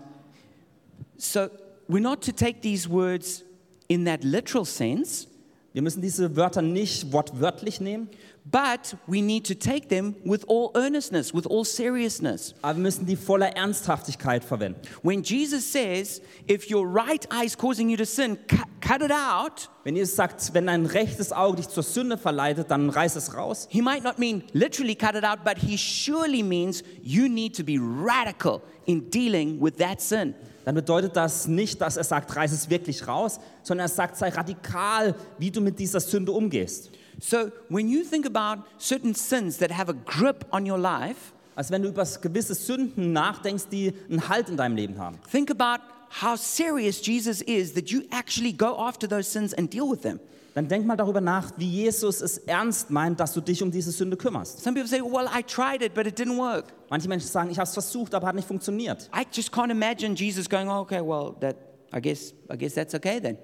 [1.16, 1.48] So
[1.88, 3.46] we're not to take these words
[3.88, 5.28] in that literal sense,
[5.74, 8.08] Wir müssen diese Wörter nicht wortwörtlich nehmen,
[8.46, 12.56] but we need to take them with all earnestness, with all seriousness.
[12.62, 14.80] aber wir müssen die voller Ernsthaftigkeit verwenden.
[15.04, 18.38] When Jesus says, if your right eye is causing you to sin,
[18.80, 22.90] cut it out, Wenn Jesus sagt, wenn dein rechtes Auge dich zur Sünde verleitet, dann
[22.90, 23.68] reiß es raus.
[23.70, 27.66] he might not mean literally cut it out, but he surely means you need to
[27.66, 30.34] be radical in dealing with that sin.
[30.66, 34.30] Dann bedeutet das nicht, dass er sagt, reiß es wirklich raus, sondern er sagt, sei
[34.30, 36.90] radikal, wie du mit dieser Sünde umgehst.
[37.22, 41.72] So when you think about certain sins that have a grip on your life, Also
[41.72, 45.82] wenn du über gewisse Sünden nachdenkst, die einen Halt in deinem Leben haben, think about
[46.22, 50.20] how serious Jesus is that you actually go after those sins and deal with them.
[50.56, 53.92] Dann denk mal darüber nach, wie Jesus es ernst meint, dass du dich um diese
[53.92, 54.64] Sünde kümmerst.
[54.64, 56.68] Some people say, well, I tried it, but it didn't work.
[56.90, 59.10] Manche Menschen sagen, ich habe es versucht, aber hat nicht funktioniert.
[59.14, 61.58] I just can't imagine Jesus going, oh, okay, well, that,
[61.94, 63.38] I, guess, I guess that's okay then.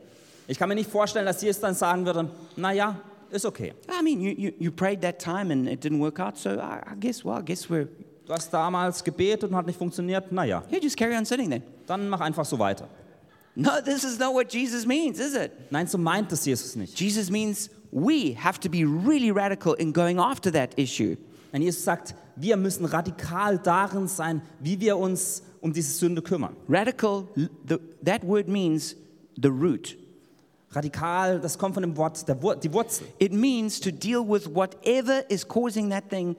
[0.48, 2.96] Ich kann mir nicht vorstellen, dass Jesus dann sagen würde, naja,
[3.30, 3.74] ist okay.
[3.90, 6.80] I mean, you, you, you prayed that time and it didn't work out, so I,
[6.94, 7.90] I guess, well, I guess we're,
[8.26, 11.62] Du hast damals gebetet und hat nicht funktioniert, naja, yeah, just carry on sinning then.
[11.62, 11.72] then.
[11.88, 12.88] dann mach einfach so weiter.
[13.56, 15.52] No, this is not what Jesus means, is it?
[15.72, 16.98] Nein, so meint es Jesus nicht.
[16.98, 21.18] Jesus means we have to be really radical in going after that issue.
[21.52, 26.56] Wenn Jesus sagt, wir müssen radikal darin sein, wie wir uns um diese Sünde kümmern.
[26.70, 28.96] Radical, the, that word means
[29.36, 29.98] the root.
[30.72, 33.06] Radikal, das kommt von dem Wort, der Wur die Wurzel.
[33.20, 36.38] It means to deal with whatever is causing that thing,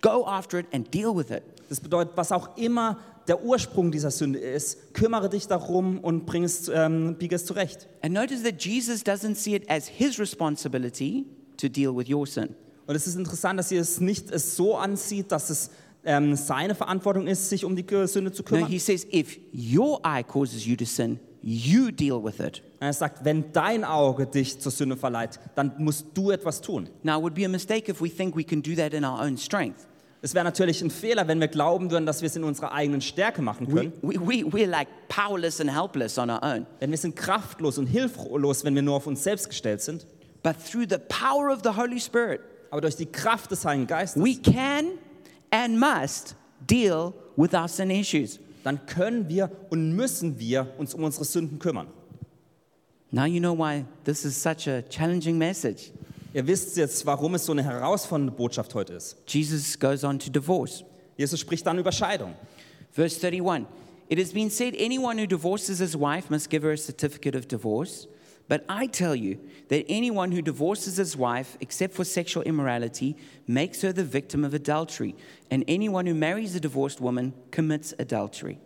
[0.00, 1.42] go after it and deal with it.
[1.68, 6.44] Das bedeutet, was auch immer der Ursprung dieser Sünde ist, kümmere dich darum und bring
[6.44, 7.88] es, ähm, biege es zurecht.
[8.02, 11.24] And notice that Jesus doesn't see it as his responsibility
[11.56, 12.50] to deal with your sin.
[12.86, 15.70] Und es ist interessant, dass es nicht es so ansieht, dass es
[16.04, 18.68] ähm, seine Verantwortung ist, sich um die Sünde zu No, kümmern.
[18.68, 22.62] he says, if your eye causes you to sin, you deal with it.
[22.80, 26.90] Er sagt, wenn dein Auge dich zur Sünde verleiht, dann musst du etwas tun.
[27.02, 29.18] Now, it would be a mistake if we think we can do that in our
[29.22, 29.86] own strength.
[30.24, 33.02] Es wäre natürlich ein Fehler, wenn wir glauben würden, dass wir es in unserer eigenen
[33.02, 33.92] Stärke machen We, können.
[34.00, 36.64] we, we, we're like powerless and helpless on our own.
[36.80, 40.06] Denn wir sind kraftlos und hilflos, wenn wir nur auf uns selbst gestellt sind.
[40.42, 44.22] But through the power of the Holy Spirit, Aber durch die Kraft des Heiligen Geistes,
[44.24, 44.92] we can
[45.50, 46.34] and must
[46.70, 48.40] deal with our sin issues.
[48.64, 51.88] dann können wir und müssen wir uns um unsere Sünden kümmern.
[53.10, 55.92] Now you know why this is such a challenging message.
[56.34, 59.16] Ihr wisst jetzt, warum es so eine herausfordernde Botschaft heute ist.
[59.28, 60.84] Jesus goes on to divorce.
[61.16, 62.34] Jesus spricht dann über Scheidung.
[62.90, 63.66] Verse 31
[64.08, 67.46] It has been said, anyone who divorces his wife must give her a certificate of
[67.46, 68.08] divorce.
[68.48, 73.16] But I tell you that anyone who divorces his wife, except for sexual immorality,
[73.46, 75.14] makes her the victim of adultery,
[75.52, 78.58] and anyone who marries a divorced woman commits adultery.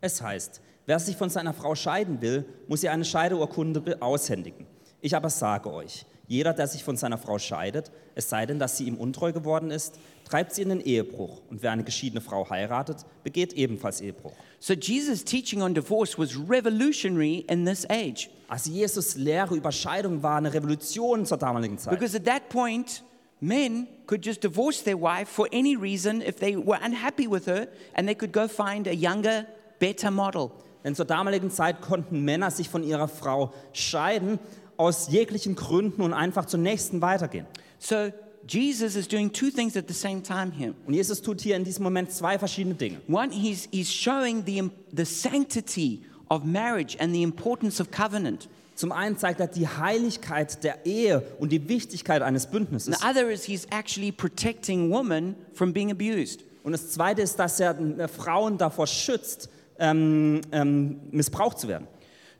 [0.00, 4.66] Es heißt, wer sich von seiner Frau scheiden will, muss ihr eine Scheideurkunde aushändigen.
[5.02, 8.76] Ich aber sage euch, jeder, der sich von seiner Frau scheidet, es sei denn, dass
[8.76, 11.42] sie ihm untreu geworden ist, treibt sie in den Ehebruch.
[11.50, 14.32] Und wer eine geschiedene Frau heiratet, begeht ebenfalls Ehebruch.
[14.60, 18.30] So Jesus' teaching on divorce was revolutionary in this age.
[18.46, 21.98] Also Jesus Lehre über Scheidung war eine Revolution zur damaligen Zeit.
[21.98, 23.02] Because at that point,
[23.40, 27.66] men could just divorce their wife for any reason if they were unhappy with her,
[27.94, 29.46] and they could go find a younger,
[29.80, 30.52] better model.
[30.84, 34.38] Denn zur damaligen Zeit konnten Männer sich von ihrer Frau scheiden,
[34.80, 37.46] aus jeglichen Gründen und einfach zur nächsten weitergehen.
[37.78, 38.10] So
[38.48, 40.74] Jesus is doing two things at the same time here.
[40.86, 42.98] Und Jesus tut hier in diesem Moment zwei verschiedene Dinge.
[43.06, 48.48] One, he's, he's showing the, the sanctity of marriage and the importance of covenant.
[48.74, 52.98] Zum einen zeigt er die Heiligkeit der Ehe und die Wichtigkeit eines Bündnisses.
[52.98, 56.42] the other is he's actually protecting women from being abused.
[56.62, 61.86] Und das zweite ist, dass er äh, Frauen davor schützt, ähm, ähm, missbraucht zu werden.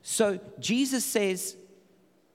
[0.01, 1.55] So Jesus says,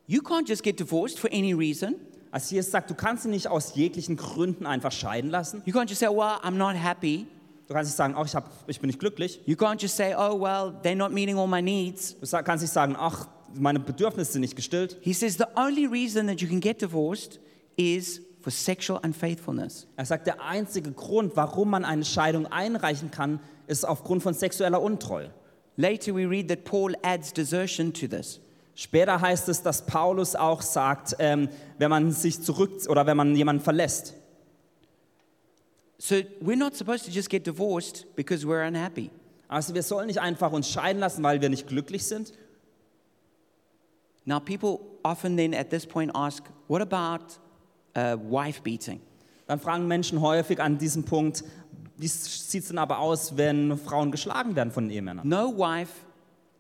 [0.07, 1.97] you can't just get divorced for any reason.
[2.31, 5.63] Also Jesus sagt, du kannst sie nicht aus jeglichen Gründen einfach scheiden lassen.
[5.65, 7.27] You can't just say, well, I'm not happy.
[7.67, 9.41] Du kannst nicht sagen, ach, ich, hab, ich bin nicht glücklich.
[9.47, 12.15] You can't just say, oh, well, they're not meeting all my needs.
[12.21, 14.99] Du kannst nicht sagen, ach, meine Bedürfnisse sind nicht gestillt.
[15.01, 17.41] He says the only reason that you can get divorced
[17.77, 19.89] is for sexual unfaithfulness.
[19.97, 24.81] Er sagt, der einzige Grund, warum man eine Scheidung einreichen kann, ist aufgrund von sexueller
[24.81, 25.31] Untreue.
[25.77, 28.41] Later, we read that Paul adds desertion to this.
[28.79, 33.35] Später heißt es, dass Paulus auch sagt, ähm, wenn man sich zurück oder wenn man
[33.35, 34.13] jemanden verlässt.
[35.99, 39.11] So we're not supposed to just get divorced because we're unhappy.
[39.49, 42.35] Also wir sollen nicht einfach uns scheiden lassen, weil wir nicht glücklich sind.
[44.27, 47.39] Now, people often then at this point ask, what about
[47.97, 49.01] uh, wife beating?
[49.47, 51.45] Dann fragen Menschen häufig an diesem Punkt,
[51.97, 55.27] wie sieht es denn aber aus, wenn Frauen geschlagen werden von Ehemännern?
[55.27, 56.05] No wife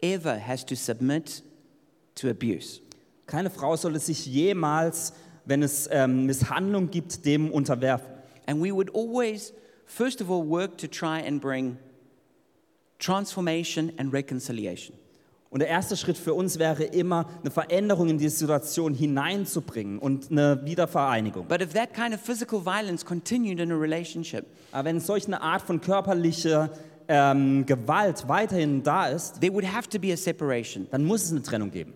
[0.00, 1.42] ever has to submit
[2.16, 2.80] to abuse.
[3.26, 5.12] Keine Frau solle sich jemals,
[5.44, 8.08] wenn es ähm, Misshandlung gibt, dem unterwerfen.
[8.46, 9.52] And we would always,
[9.86, 11.78] first of all, work to try and bring
[12.98, 14.96] transformation and reconciliation.
[15.48, 20.30] Und der erste Schritt für uns wäre immer, eine Veränderung in die Situation hineinzubringen und
[20.30, 21.46] eine Wiedervereinigung.
[21.46, 25.40] But if that kind of physical violence continued in a relationship, Aber wenn solch eine
[25.40, 26.70] Art von körperlicher
[27.08, 30.88] ähm, Gewalt weiterhin da ist, there would have to be a separation.
[30.90, 31.94] dann muss es eine Trennung geben.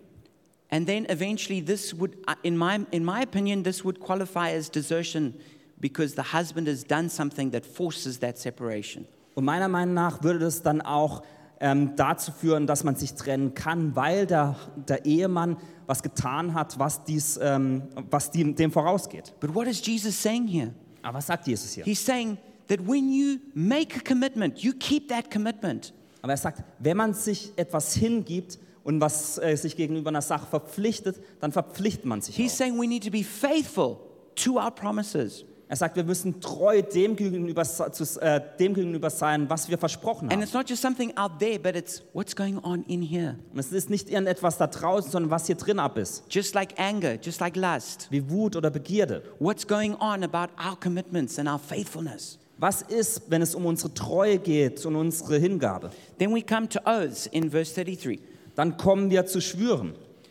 [0.70, 4.70] And then eventually, this would, uh, in my, in my opinion, this would qualify as
[4.70, 5.34] desertion
[5.80, 9.06] because the husband has done something that forces that separation.
[9.34, 11.22] Und meiner Meinung nach würde das dann auch
[11.60, 14.56] ähm, dazu führen, dass man sich trennen kann, weil der,
[14.88, 15.56] der Ehemann
[15.86, 19.34] was getan hat, was, dies, ähm, was dem, dem vorausgeht.
[19.40, 20.72] But what is Jesus saying here?
[21.02, 21.84] Aber was sagt Jesus hier?
[21.84, 25.92] He's saying that when you make a commitment, you keep that commitment.
[26.22, 30.46] Aber er sagt, wenn man sich etwas hingibt und was äh, sich gegenüber einer Sache
[30.46, 32.58] verpflichtet, dann verpflichtet man sich He's auch.
[32.58, 33.96] saying we need to be faithful
[34.36, 35.44] to our promises.
[35.68, 40.24] Er sagt, wir müssen treu dem gegenüber, zu, äh, dem gegenüber sein, was wir versprochen
[40.24, 40.42] And haben.
[40.42, 43.36] it's not just something out there, but it's what's going on in here.
[43.52, 46.24] Und es ist nicht irgendetwas da draußen, sondern was hier drin ab ist.
[46.28, 48.08] Just like anger, just like lust.
[48.10, 49.22] Wie Wut oder Begierde.
[49.38, 52.40] What's going on about our commitments and our faithfulness?
[52.58, 55.90] Was ist, wenn es um unsere Treue geht und unsere Hingabe?
[56.18, 58.18] Then we come to oaths in verse 33.
[58.60, 59.38] Dann kommen wir zu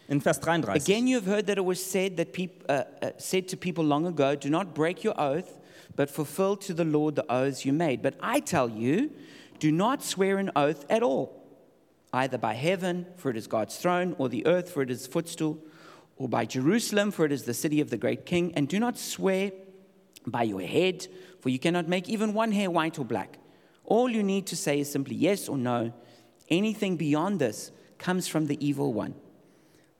[0.07, 0.75] in Vers 33.
[0.75, 3.83] Again, you have heard that it was said that peop, uh, uh, said to people
[3.83, 5.59] long ago, "Do not break your oath,
[5.95, 9.09] but fulfill to the Lord the oaths you made." But I tell you,
[9.57, 11.41] do not swear an oath at all,
[12.13, 15.57] either by heaven, for it is God's throne, or the earth, for it is footstool,
[16.15, 18.53] or by Jerusalem, for it is the city of the great King.
[18.55, 19.53] And do not swear
[20.27, 21.07] by your head,
[21.39, 23.39] for you cannot make even one hair white or black.
[23.85, 25.93] All you need to say is simply yes or no.
[26.47, 27.71] Anything beyond this
[28.03, 29.13] comes from the evil one.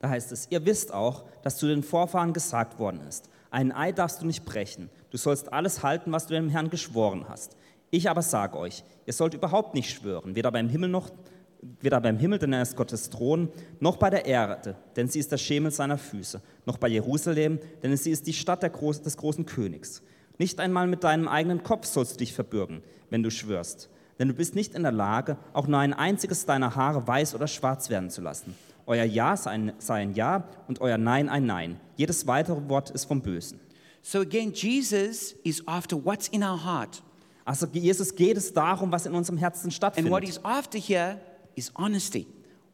[0.00, 3.98] Da heißt es, ihr wisst auch, dass zu den Vorfahren gesagt worden ist, einen Eid
[3.98, 7.56] darfst du nicht brechen, du sollst alles halten, was du dem Herrn geschworen hast.
[7.90, 11.10] Ich aber sage euch, ihr sollt überhaupt nicht schwören, weder beim Himmel noch
[11.80, 15.32] weder beim Himmel, denn er ist Gottes Thron, noch bei der Erde, denn sie ist
[15.32, 19.46] der Schemel seiner Füße, noch bei Jerusalem, denn sie ist die Stadt Groß des großen
[19.46, 20.02] Königs.
[20.38, 24.34] Nicht einmal mit deinem eigenen Kopf sollst du dich verbürgen, wenn du schwörst, denn du
[24.34, 28.10] bist nicht in der Lage, auch nur ein einziges deiner Haare weiß oder schwarz werden
[28.10, 28.54] zu lassen.
[28.86, 31.80] Euer Ja sei ein, sei ein Ja und euer Nein ein Nein.
[31.96, 33.58] Jedes weitere Wort ist vom Bösen.
[34.02, 37.02] So again, Jesus is after what's in our heart.
[37.46, 40.24] Also Jesus geht es darum, was in unserem Herzen And what stattfindet.
[40.24, 41.18] he's after here
[41.54, 42.26] is honesty.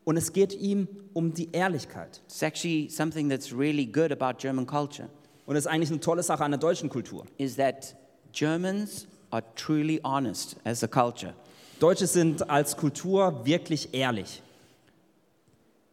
[0.05, 2.23] Und es geht ihm um die Ehrlichkeit.
[2.27, 5.09] It's actually something that's really good about German culture
[5.47, 7.25] Und das ist eigentlich eine tolle Sache an der deutschen Kultur.
[7.39, 7.95] is that
[8.33, 11.35] Germans are truly honest as a culture.
[11.81, 14.43] Deutsche sind als Kultur wirklich ehrlich.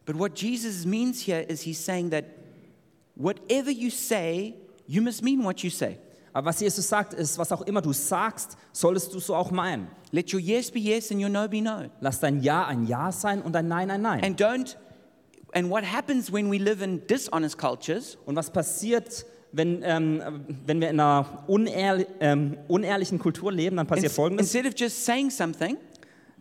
[0.06, 2.24] But what Jesus means here is he's saying that
[3.16, 4.54] whatever you say,
[4.86, 5.98] you must mean what you say.
[6.32, 9.86] Aber was Jesus sagt, ist, was auch immer du sagst, solltest du so auch meinen.
[10.10, 11.90] Let your yes be yes and your no be no.
[12.00, 14.24] Lass dein Ja ein Ja sein und dein Nein ein Nein.
[14.24, 14.76] And don't
[15.52, 19.24] and what happens when we live in dishonest cultures Und was passiert,
[19.56, 20.22] wenn, ähm,
[20.66, 24.46] wenn wir in einer unehrli ähm, unehrlichen Kultur leben, dann passiert ins- Folgendes.
[24.54, 25.76] instead of just saying something,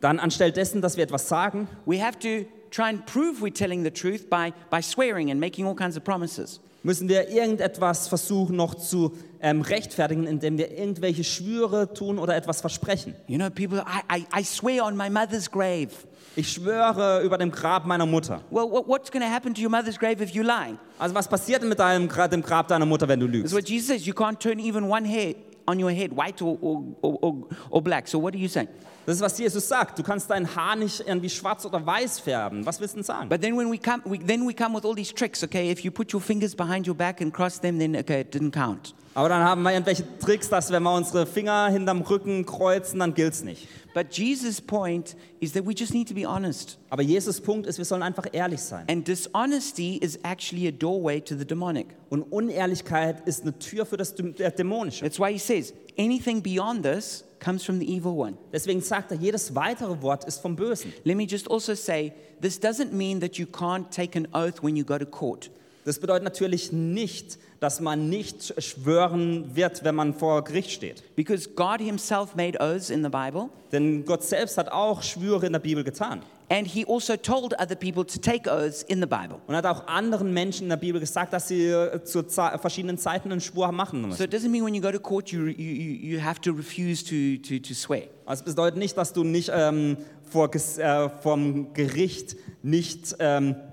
[0.02, 3.84] Dann anstelle dessen, dass wir etwas sagen, we have to try and prove we're telling
[3.84, 6.60] the truth by, by swearing and making all kinds of promises.
[6.84, 12.60] müssen wir irgendetwas versuchen noch zu ähm, rechtfertigen, indem wir irgendwelche Schwüre tun oder etwas
[12.60, 13.16] versprechen.
[13.28, 15.92] You know, people, I, I, I swear on my mother's grave.
[16.36, 18.42] Ich schwöre über dem Grab meiner Mutter.
[18.50, 20.78] Well, what, what's going to happen to your mother's grave if you lie?
[20.98, 23.54] Also was passiert mit deinem, dem Grab deiner Mutter, wenn du That's lügst?
[23.54, 24.08] what Jesus says.
[24.08, 25.36] You can't turn even one hair
[25.68, 28.08] on your head white or, or, or, or black.
[28.08, 28.68] So what are you saying?
[29.06, 30.00] Das ist, was Jesus sagt.
[30.00, 32.66] Du kannst dein Haar nicht irgendwie schwarz oder weiß färben.
[32.66, 33.30] Was willst du denn sagen?
[33.30, 35.44] But then when we come, we, then we come with all these tricks.
[35.44, 38.34] Okay, if you put your fingers behind your back and cross them, then okay, it
[38.34, 38.94] didn't count.
[39.16, 43.14] Aber dann haben wir irgendwelche Tricks, dass wenn wir unsere Finger hinterm Rücken kreuzen, dann
[43.14, 43.68] gilt's nicht.
[43.94, 46.80] But Jesus' point is that we just need to be honest.
[46.90, 48.86] Aber Jesus Punkt ist, wir sollen einfach ehrlich sein.
[48.90, 51.88] And dishonesty is actually a doorway to the demonic.
[52.10, 55.04] Und Unehrlichkeit ist eine Tür für das Dä- Dämonische.
[55.06, 58.34] That's why he says anything beyond this comes from the evil one.
[58.52, 60.92] Deswegen sagt er, jedes weitere Wort ist vom Bösen.
[61.04, 64.76] Let me just also say this doesn't mean that you can't take an oath when
[64.76, 65.52] you go to court.
[65.86, 71.04] Das bedeutet natürlich nicht, dass man nicht schwören wird, wenn man vor Gericht steht.
[71.16, 75.54] Because God himself made oaths in the Bible, Denn Gott selbst hat auch Schwüre in
[75.54, 76.22] der Bibel getan.
[76.50, 79.38] and he also told other people to take oaths in the Bible.
[79.48, 83.32] Und hat auch anderen Menschen in der Bibel gesagt, dass sie äh, zu verschiedenen Zeiten
[83.32, 84.18] einen Schwur machen müssen.
[84.18, 87.04] So it doesn't mean when you go to court you, you, you have to refuse
[87.04, 88.04] to, to, to swear.
[88.26, 89.98] Also es bedeutet nicht, dass du nicht ähm,
[90.30, 93.73] vor, äh, vom Gericht nicht ähm, äh,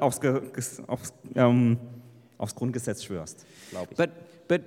[0.00, 1.78] aufs, Ge ges- aufs, ähm,
[2.38, 3.96] aufs Grundgesetz schwörst, glaube ich.
[3.96, 4.10] But,
[4.48, 4.60] but,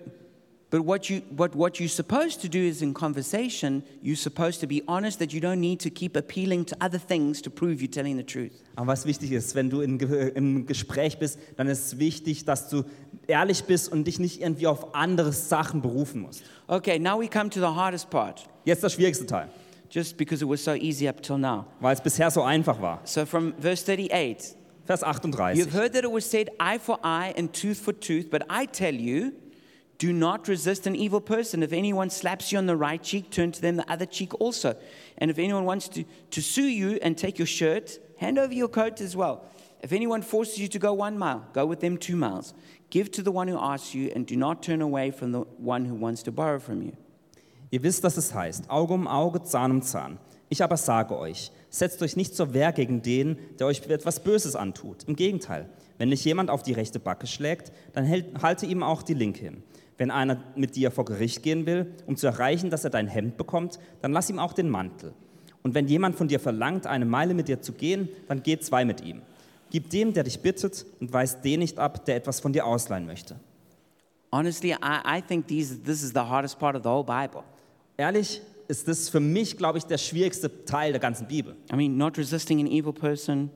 [0.70, 4.68] but what, you, what, what you're supposed to do is in conversation, you're supposed to
[4.68, 7.92] be honest that you don't need to keep appealing to other things to prove you're
[7.92, 8.52] telling the truth.
[8.76, 12.70] Aber was wichtig ist, wenn du in, im Gespräch bist, dann ist es wichtig, dass
[12.70, 12.84] du
[13.28, 16.44] ehrlich bist und dich nicht irgendwie auf andere Sachen berufen musst.
[16.68, 19.50] Okay, now we come to the hardest part, Jetzt der schwierigste Teil,
[19.92, 21.66] just because it was so easy up till now.
[21.82, 23.00] weil es bisher so einfach war.
[23.04, 25.56] So from verse 38, Vers 38.
[25.56, 28.66] You've heard that it was said, eye for eye and tooth for tooth, but I
[28.66, 29.34] tell you,
[29.98, 31.64] do not resist an evil person.
[31.64, 34.76] If anyone slaps you on the right cheek, turn to them the other cheek also.
[35.18, 38.68] And if anyone wants to, to sue you and take your shirt, hand over your
[38.68, 39.46] coat as well.
[39.82, 42.54] If anyone forces you to go one mile, go with them two miles.
[42.90, 45.86] Give to the one who asks you, and do not turn away from the one
[45.86, 46.98] who wants to borrow from you.
[47.72, 50.20] Ihr wisst, dass es heißt, Auge um Auge, Zahn um Zahn.
[50.54, 54.56] Ich aber sage euch, setzt euch nicht zur Wehr gegen den, der euch etwas Böses
[54.56, 55.04] antut.
[55.08, 58.08] Im Gegenteil, wenn dich jemand auf die rechte Backe schlägt, dann
[58.40, 59.64] halte ihm auch die linke hin.
[59.98, 63.36] Wenn einer mit dir vor Gericht gehen will, um zu erreichen, dass er dein Hemd
[63.36, 65.16] bekommt, dann lass ihm auch den Mantel.
[65.64, 68.86] Und wenn jemand von dir verlangt, eine Meile mit dir zu gehen, dann geh zwei
[68.86, 69.24] mit ihm.
[69.72, 73.08] Gib dem, der dich bittet, und weis den nicht ab, der etwas von dir ausleihen
[73.08, 73.38] möchte.
[74.32, 77.42] Honestly, I, I think these, this is the hardest part of the whole Bible.
[77.98, 81.56] Ehrlich ist das für mich, glaube ich, der schwierigste Teil der ganzen Bibel.
[81.72, 83.52] I mean, not resisting an evil person,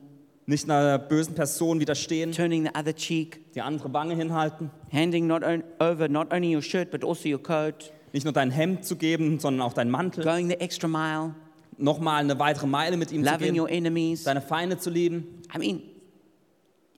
[0.46, 5.42] Nicht einer bösen Person widerstehen, turning the other cheek, die andere Wange hinhalten, handing not
[5.42, 8.96] on, over not only your shirt but also your coat, nicht nur dein Hemd zu
[8.96, 11.34] geben, sondern auch deinen Mantel, going the extra mile,
[11.76, 14.22] nochmal eine weitere Meile mit ihm zu loving gehen, your enemies.
[14.22, 15.42] deine Feinde zu lieben.
[15.54, 15.82] I mean,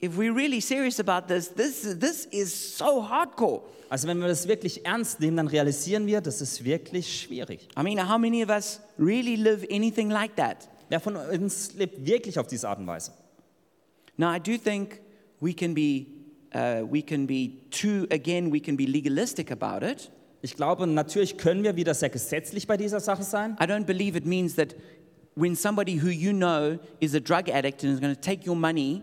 [0.01, 3.63] if we're really serious about this, this, this is so hardcore.
[3.91, 7.69] Also wenn wir das wirklich ernst nehmen, dann realisieren wir, das ist wirklich schwierig.
[7.77, 10.69] I mean, how many of us really live anything like that?
[10.89, 13.13] Wer von uns lebt wirklich auf diese Art und Weise?
[14.17, 15.01] Now, I do think
[15.41, 16.07] we can be,
[16.55, 20.11] uh, we can be too, again, we can be legalistic about it.
[20.43, 23.57] Ich glaube, natürlich können wir wieder sehr gesetzlich bei dieser Sache sein.
[23.61, 24.75] I don't believe it means that
[25.35, 28.57] when somebody who you know is a drug addict and is going to take your
[28.57, 29.03] money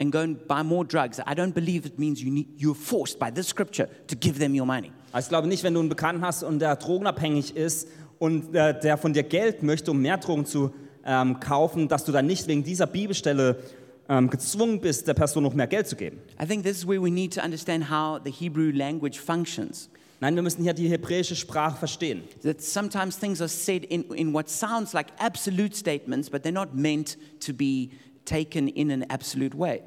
[0.00, 3.18] and go and buy more drugs, I don't believe it means you need, you're forced
[3.18, 4.92] by this scripture to give them your money.
[5.12, 8.78] Also ich glaube nicht, wenn du einen Bekannten hast und der drogenabhängig ist und äh,
[8.78, 10.72] der von dir Geld möchte, um mehr Drogen zu
[11.04, 13.62] ähm, kaufen, dass du dann nicht wegen dieser Bibelstelle
[14.08, 16.18] ähm, gezwungen bist, der Person noch mehr Geld zu geben.
[16.40, 19.88] I think this is where we need to understand how the Hebrew language functions.
[20.20, 22.22] Nein, wir müssen hier die hebräische Sprache verstehen.
[22.42, 26.74] That sometimes things are said in, in what sounds like absolute statements, but they're not
[26.74, 27.90] meant to be
[28.24, 29.82] taken in an absolute way.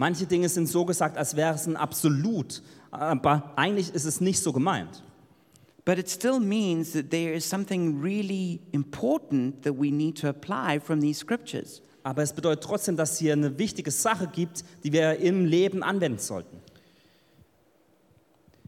[0.00, 4.40] Manche Dinge sind so gesagt, als wäre es ein Absolut, aber eigentlich ist es nicht
[4.40, 5.04] so gemeint.
[5.84, 10.80] But it still means that there is something really important that we need to apply
[10.80, 11.82] from these scriptures.
[12.02, 16.18] Aber es bedeutet trotzdem, dass hier eine wichtige Sache gibt, die wir im Leben anwenden
[16.18, 16.56] sollten.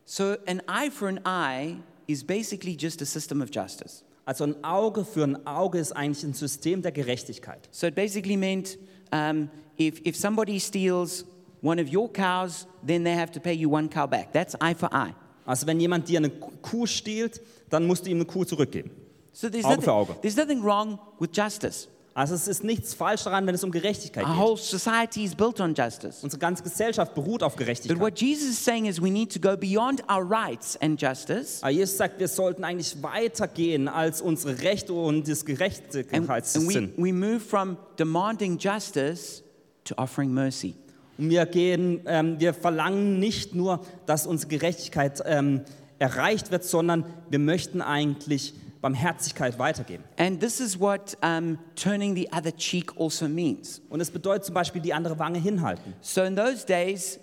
[0.05, 4.05] So, an eye for an eye is basically just a system of justice.
[4.26, 7.70] Also ein Auge für ein Auge ist eigentlich ein System der Gerechtigkeit.
[7.70, 8.76] So, it basically meant
[9.11, 9.49] um,
[9.89, 11.24] if, if somebody steals
[11.62, 14.33] one of your cows, then they have to pay you one cow back.
[14.33, 15.14] That's eye for eye.
[15.45, 18.91] Also wenn jemand dir eine Kuh stiehlt, dann musst du ihm eine Kuh zurückgeben.
[19.33, 20.16] So, Auge nothing, für Auge.
[20.20, 21.89] there's nothing wrong with justice.
[22.14, 24.39] Also es ist nichts falsch daran, wenn es um Gerechtigkeit Our geht.
[24.43, 26.22] whole society is built on justice.
[26.22, 27.99] Unsere ganze Gesellschaft beruht auf But Gerechtigkeit.
[27.99, 31.62] what Jesus is saying is we need to go beyond our rights and justice.
[31.62, 36.68] Aber Jesus sagt, wir sollten eigentlich weitergehen als unsere Rechte und das And, Gerechtigkeitssinn.
[36.76, 39.43] and we, we move from demanding justice
[39.85, 40.74] to offering mercy.
[41.18, 45.62] Und wir gehen, ähm, wir verlangen nicht nur, dass unsere Gerechtigkeit ähm,
[45.99, 50.03] erreicht wird, sondern wir möchten eigentlich Barmherzigkeit weitergeben.
[50.16, 53.80] And this is what um, turning the other cheek also means.
[53.89, 55.95] Und es bedeutet zum Beispiel die andere Wange hinhalten.
[56.01, 57.20] So in those days,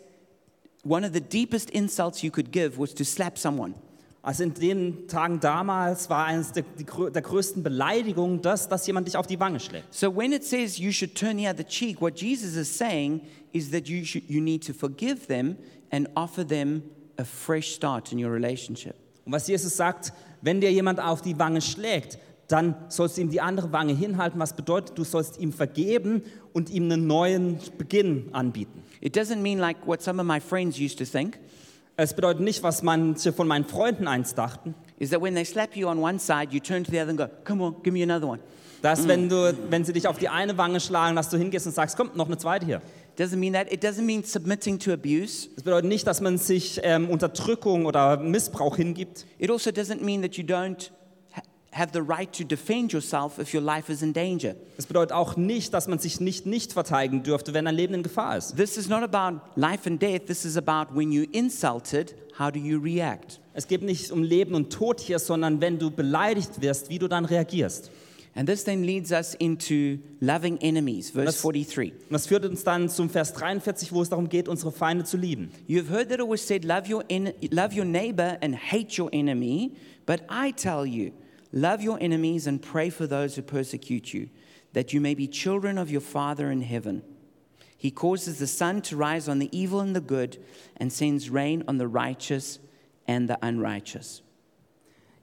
[0.86, 3.76] one of the deepest insults you could give was to slap someone.
[4.22, 9.15] Also in den Tagen damals war eines der, der größten Beleidigungen das, dass jemand dich
[9.15, 9.93] auf die Wange schlägt.
[9.93, 13.22] So when it says you should turn the other cheek, what Jesus is saying
[13.53, 15.55] is that you, should, you need to forgive them
[15.89, 16.84] and offer them
[17.17, 18.95] a fresh start in your relationship.
[19.26, 20.11] Und was Jesus sagt,
[20.41, 22.17] wenn dir jemand auf die Wange schlägt,
[22.49, 26.70] dann sollst du ihm die andere Wange hinhalten, was bedeutet, du sollst ihm vergeben und
[26.70, 28.84] ihm einen neuen Beginn anbieten.
[29.01, 31.39] It doesn't mean like what some of my friends used to think,
[32.02, 35.76] Es bedeutet nicht, was manche von meinen Freunden einst dachten, is that when they slap
[35.76, 38.02] you on one side, you turn to the other and go, come on, give me
[38.02, 38.39] another one.
[38.82, 41.74] dass wenn, du, wenn sie dich auf die eine Wange schlagen, dass du hingehst und
[41.74, 42.82] sagst, komm, noch eine zweite hier.
[43.18, 43.70] Doesn't mean that.
[43.70, 45.50] It doesn't mean submitting to abuse.
[45.56, 49.26] Das bedeutet nicht, dass man sich ähm, Unterdrückung oder Missbrauch hingibt.
[49.38, 50.91] It also doesn't mean that you don't
[51.72, 54.55] have the right to defend yourself if your life is in danger.
[54.78, 58.03] Es bedeutet auch nicht, dass man sich nicht nicht verteidigen dürfte, wenn ein Leben in
[58.03, 58.55] Gefahr ist.
[58.57, 60.26] This is not about life and death.
[60.26, 63.39] This is about when you're insulted, how do you react?
[63.53, 67.07] Es geht nicht um Leben und Tod hier, sondern wenn du beleidigt wirst, wie du
[67.07, 67.91] dann reagierst.
[68.36, 71.91] And this then leads us into loving enemies, verse Das- 43.
[71.91, 75.17] Und das führt uns dann zum Vers 43, wo es darum geht, unsere Feinde zu
[75.17, 75.51] lieben.
[75.67, 79.09] You've heard that it was said, love your, en- love your neighbor and hate your
[79.11, 79.72] enemy.
[80.05, 81.11] But I tell you,
[81.52, 84.30] love your enemies and pray for those who persecute you,
[84.74, 87.02] that you may be children of your Father in heaven.
[87.78, 90.38] He causes the sun to rise on the evil and the good,
[90.78, 92.60] and sends rain on the righteous
[93.08, 94.22] and the unrighteous.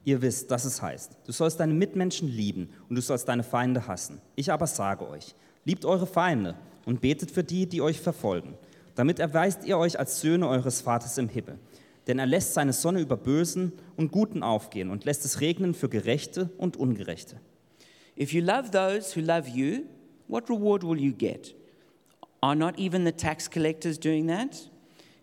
[0.05, 3.87] Ihr wisst, dass es heißt, du sollst deine Mitmenschen lieben und du sollst deine Feinde
[3.87, 4.21] hassen.
[4.35, 6.55] Ich aber sage euch, liebt eure Feinde
[6.85, 8.55] und betet für die, die euch verfolgen.
[8.95, 11.59] Damit erweist ihr euch als Söhne eures Vaters im Himmel.
[12.07, 15.89] Denn er lässt seine Sonne über Bösen und Guten aufgehen und lässt es regnen für
[15.89, 17.39] Gerechte und Ungerechte.
[18.17, 19.83] If you love those who love you,
[20.27, 21.53] what reward will you get?
[22.41, 24.69] Are not even the tax collectors doing that?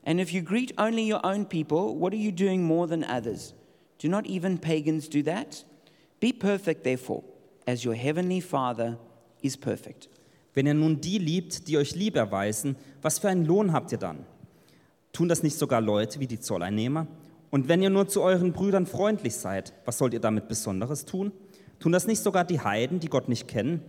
[0.04, 3.54] And if you greet only your own people, what are you doing more than others?
[3.98, 5.64] Do not even pagans do that?
[6.20, 7.22] Be perfect, therefore,
[7.66, 8.98] as your heavenly Father
[9.42, 10.08] is perfect.
[10.52, 13.98] Wenn ihr nun die liebt, die euch lieb erweisen, was für einen Lohn habt ihr
[13.98, 14.26] dann?
[15.14, 17.06] Tun das nicht sogar Leute wie die Zolleinnehmer?
[17.50, 21.30] Und wenn ihr nur zu euren Brüdern freundlich seid, was sollt ihr damit Besonderes tun?
[21.78, 23.80] Tun das nicht sogar die Heiden, die Gott nicht kennen?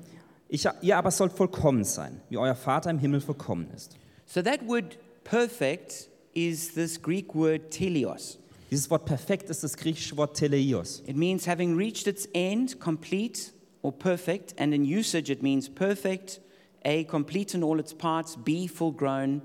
[0.49, 3.97] Ich, ihr aber sollt vollkommen sein, wie euer Vater im Himmel vollkommen ist.
[4.28, 8.38] So that word perfect is this Greek word teleos.
[8.69, 11.01] Dieses Wort perfekt ist das griechische Wort teleios.
[11.07, 13.51] It means having reached its end, complete
[13.82, 16.39] or perfect, and in usage it means perfect,
[16.84, 19.41] A, complete in all its parts, B, full grown,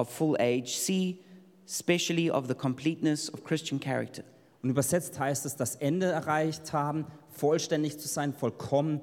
[0.00, 1.18] of full age, C,
[1.66, 4.24] specially of the completeness of Christian character.
[4.62, 9.00] Und übersetzt heißt es, das Ende erreicht haben, vollständig zu sein, vollkommen.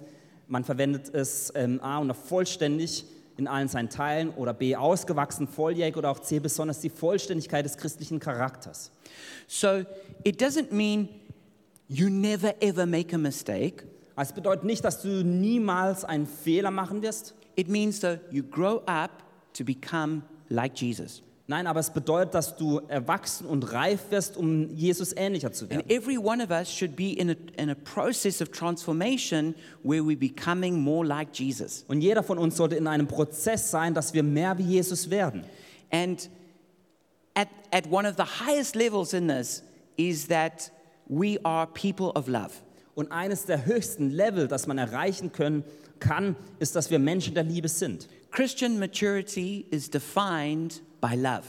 [0.48, 3.06] Man verwendet es ähm, A unter vollständig
[3.38, 7.78] in allen seinen Teilen oder B ausgewachsen, volljährig oder auch C besonders die Vollständigkeit des
[7.78, 8.92] christlichen Charakters.
[9.48, 9.84] So
[10.24, 11.10] it doesn't mean
[11.88, 13.84] you never ever make a mistake.
[14.16, 17.36] Also es bedeutet nicht, dass du niemals einen Fehler machen wirst.
[17.56, 19.24] It means that you grow up
[19.54, 21.22] to become like Jesus.
[21.50, 25.82] Nein, aber es bedeutet, dass du erwachsen und reif wirst, um Jesus ähnlicher zu werden.
[25.82, 30.02] And every one of us should be in a, in a process of transformation where
[30.04, 31.86] we're becoming more like Jesus.
[31.88, 35.46] Und jeder von uns sollte in einem Prozess sein, dass wir mehr wie Jesus werden.
[35.90, 36.30] And
[37.34, 39.64] at, at one of the highest levels in this
[39.96, 40.70] is that
[41.08, 42.52] we are people of love.
[42.98, 45.64] Und eines der höchsten Level, das man erreichen können
[46.00, 48.08] kann, ist, dass wir Menschen der Liebe sind.
[48.32, 51.44] Christian maturity is defined by love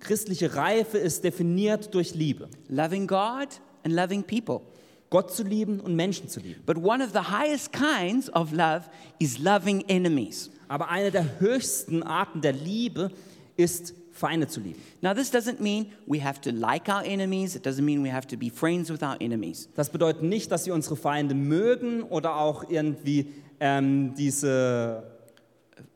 [0.00, 2.48] Christliche Reife ist definiert durch Liebe.
[2.68, 4.62] loving God and loving people.
[5.10, 6.62] Gott zu lieben und Menschen zu lieben.
[6.64, 8.84] But one of the highest kinds of love
[9.18, 10.50] is loving enemies.
[10.66, 13.10] Aber eine der höchsten Arten der Liebe
[13.58, 14.80] ist, Feinde zu lieben.
[15.02, 18.26] Now, this doesn't mean we have to like our enemies, it doesn't mean we have
[18.26, 19.68] to be friends with our enemies.
[19.74, 25.04] Das bedeutet nicht, dass wir unsere Feinde mögen oder auch irgendwie ähm, diese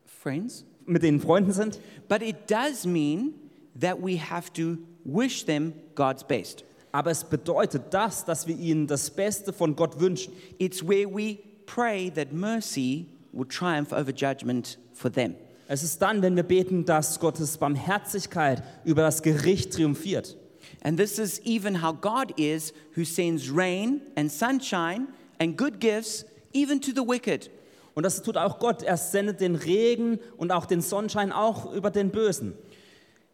[0.04, 0.64] Friends?
[0.90, 1.80] mit denen Freunden sind.
[2.08, 3.34] But it does mean
[3.78, 6.64] that we have to wish them God's best.
[6.92, 10.32] Aber es bedeutet das, dass wir ihnen das Beste von Gott wünschen.
[10.58, 15.36] It's where we pray that mercy will triumph over judgment for them.
[15.72, 20.36] Es ist dann, wenn wir beten, dass Gottes Barmherzigkeit über das Gericht triumphiert.
[20.82, 25.06] And this is even how God is, who sends rain and sunshine
[25.38, 27.52] and good gifts even to the wicked.
[27.94, 28.82] Und das tut auch Gott.
[28.82, 32.54] Er sendet den Regen und auch den Sonnenschein auch über den Bösen.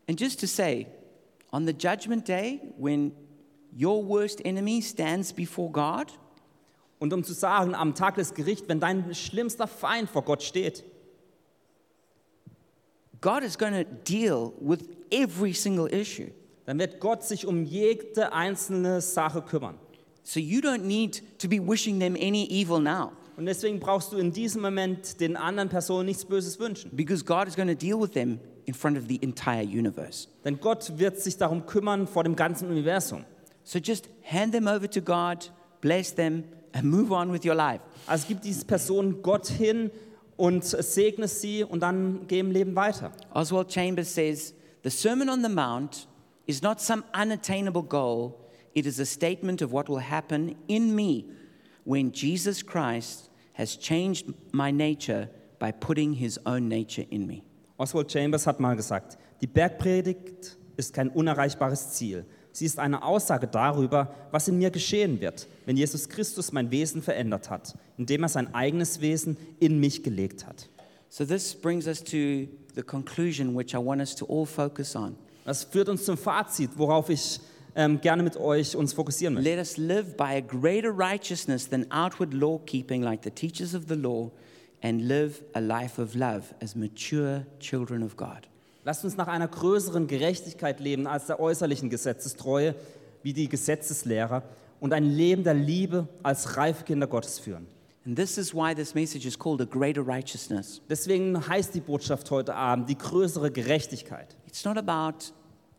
[0.07, 0.89] And just to say,
[1.53, 3.13] on the judgment day, when
[3.75, 6.13] your worst enemy stands before God,
[6.99, 10.85] Und um zu sagen, am Tag des Gerichts, wenn dein schlimmster Feind vor Gott steht,
[13.27, 16.31] God is going to deal with every single issue.
[16.65, 19.75] dann wird Gott sich um jede einzelne Sache kümmern.
[20.23, 24.17] So you don't need to be wishing them any evil now Und deswegen brauchst du
[24.19, 26.93] in diesem Moment den anderen Personen nichts Böses wünschen.
[26.95, 30.29] because God is going to deal with them in front of the entire universe.
[30.45, 33.25] Denn Gott wird sich darum kümmern vor dem ganzen Universum.
[33.65, 35.51] So just hand them over to God,
[35.81, 37.81] bless them, and move on with your life.
[38.07, 39.91] Also gib diese Person Gott hin
[40.37, 43.13] und segne sie und dann geh im Leben weiter.
[43.33, 46.07] Oswald Chambers says the Sermon on the Mount
[46.47, 48.39] is not some unattainable goal,
[48.75, 51.25] it is a statement of what will happen in me
[51.85, 55.29] when Jesus Christ has changed my nature
[55.59, 57.43] by putting his own nature in me.
[57.79, 62.27] Oswald Chambers hat mal gesagt, die Bergpredigt ist kein unerreichbares Ziel.
[62.53, 67.03] Sie ist eine Aussage darüber, was in mir geschehen wird, wenn Jesus Christus mein Wesen
[67.03, 70.71] verändert hat, indem er sein eigenes Wesen in mich gelegt hat.
[71.11, 75.17] So, this brings us to the conclusion, which I want us to all focus on.
[75.45, 77.41] Das führt uns zum Fazit, worauf ich
[77.75, 79.51] ähm, gerne mit euch uns fokussieren möchte.
[79.51, 83.85] Let us live by a greater righteousness than outward law keeping, like the teachers of
[83.89, 84.31] the law,
[84.83, 88.49] and live a life of love as mature children of God.
[88.85, 92.75] Lasst uns nach einer größeren Gerechtigkeit leben als der äußerlichen Gesetzestreue,
[93.23, 94.43] wie die Gesetzeslehrer,
[94.87, 97.67] und ein Leben der Liebe als reife Kinder Gottes führen.
[98.05, 100.81] And this is why this message is called a greater righteousness.
[100.89, 104.37] Deswegen heißt die Botschaft heute Abend die größere Gerechtigkeit.
[104.47, 105.33] It's not about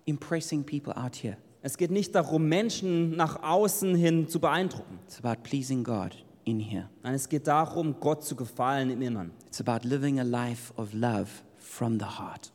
[0.04, 5.00] impressing people out here, Es geht nicht darum, Menschen nach außen hin zu beeindrucken.
[5.08, 6.90] it's about pleasing God in here.
[7.02, 9.32] Nein, es geht darum, Gott zu gefallen im Innern.
[9.48, 11.30] It's about living a life of love
[11.60, 12.52] from the heart.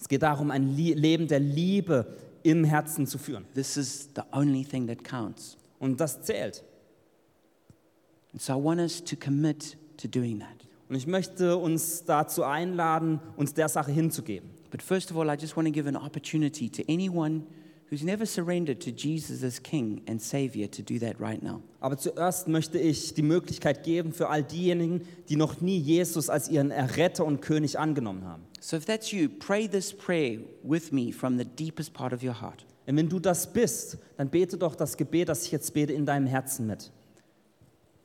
[0.00, 3.44] Es geht darum, ein Leben der Liebe im Herzen zu führen.
[3.54, 5.56] This is the only thing that counts.
[5.82, 6.62] Und das zählt.
[8.32, 10.48] And so I want us to commit to doing that.
[10.88, 14.48] Und ich möchte uns dazu einladen, uns der Sache hinzugeben.
[14.70, 17.42] But first of all, I just want to give an opportunity to anyone
[17.90, 21.60] who's never surrendered to Jesus as King and Savior to do that right now.
[21.80, 26.48] Aber zuerst möchte ich die Möglichkeit geben für all diejenigen, die noch nie Jesus als
[26.48, 28.44] ihren Erretter und König angenommen haben.
[28.60, 32.40] So if that's you, pray this prayer with me from the deepest part of your
[32.40, 32.64] heart.
[32.92, 36.04] Und wenn du das bist, dann bete doch das Gebet, das ich jetzt bete, in
[36.04, 36.92] deinem Herzen mit.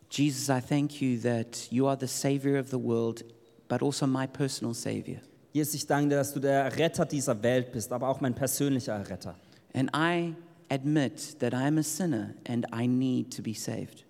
[0.09, 3.25] Jesus, I thank you that you are the Savior of the world,
[3.67, 5.19] but also my personal Savior.
[5.51, 8.93] Jesus, ich danke dir, dass du der Retter dieser Welt bist, aber auch mein persönlicher
[8.93, 9.35] Erretter.
[9.73, 10.33] And I
[10.69, 14.05] admit that I am a sinner and I need to be saved.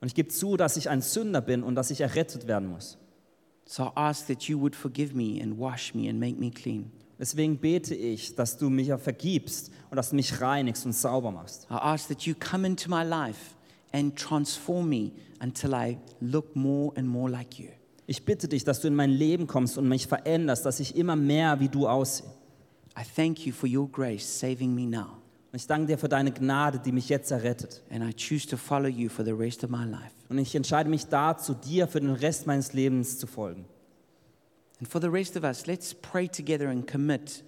[0.00, 2.98] Und ich gebe zu, dass ich ein Sünder bin und dass ich errettet werden muss.
[3.64, 6.92] So I ask that you would forgive me and wash me and make me clean.
[7.20, 11.66] Deswegen bete ich, dass du mich vergibst und dass du mich reinigst und sauber machst.
[11.70, 13.54] I ask that you come into my life
[13.92, 15.12] and transform me
[15.42, 17.68] until I look more and more like you.
[18.06, 21.14] Ich bitte dich, dass du in mein Leben kommst und mich veränderst, dass ich immer
[21.14, 22.26] mehr wie du aussehe.
[22.98, 25.18] I thank you for your grace saving me now,
[25.52, 27.82] Und ich danke dir für deine Gnade, die mich jetzt errettet.
[27.90, 30.10] and I choose to follow you for the rest of my life.
[30.30, 33.66] Und ich entscheide mich dazu, dir für den Rest meines Lebens zu folgen.
[34.80, 37.42] And for the rest of us, let's pray together and commit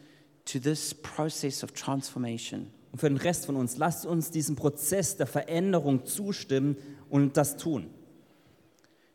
[0.45, 2.71] to this process of transformation.
[2.93, 6.77] Und für den Rest von uns, lasst uns diesem Prozess der Veränderung zustimmen
[7.09, 7.89] und das tun.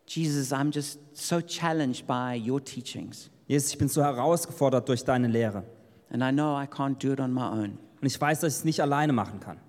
[0.07, 5.27] Jesus, I'm just so challenged by your teachings, Jesus, ich bin so herausgefordert durch deine
[5.27, 5.63] Lehre.
[6.09, 7.77] and I know I can't do it on my own.
[8.01, 9.59] Und ich weiß, dass ich es nicht alleine machen kann.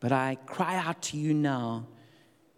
[0.00, 1.86] But I cry out to you now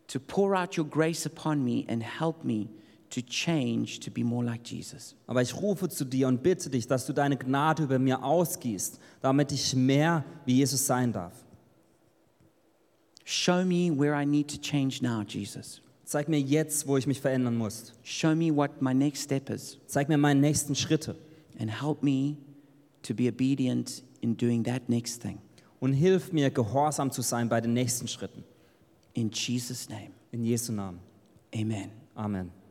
[0.08, 2.68] to pour out your grace upon me and help me
[3.10, 5.14] to change to be more like Jesus.
[5.26, 8.98] Aber ich rufe zu dir und bitte dich, dass du deine Gnade über mir ausgießt,
[9.20, 11.32] damit ich mehr wie Jesus sein darf.
[13.24, 15.80] Show me where I need to change now, Jesus.
[16.04, 17.92] Zeig mir jetzt, wo ich mich verändern muss.
[18.02, 21.16] Show me what my next step is Zeig mir meine nächsten Schritte
[21.58, 22.36] and help me
[23.02, 25.38] to be obedient in doing that next thing.
[25.78, 28.44] und hilf mir, gehorsam zu sein bei den nächsten Schritten.
[29.14, 31.00] In Jesus' name, In Jesu Namen.
[31.54, 31.90] amen.
[32.14, 32.59] Amen.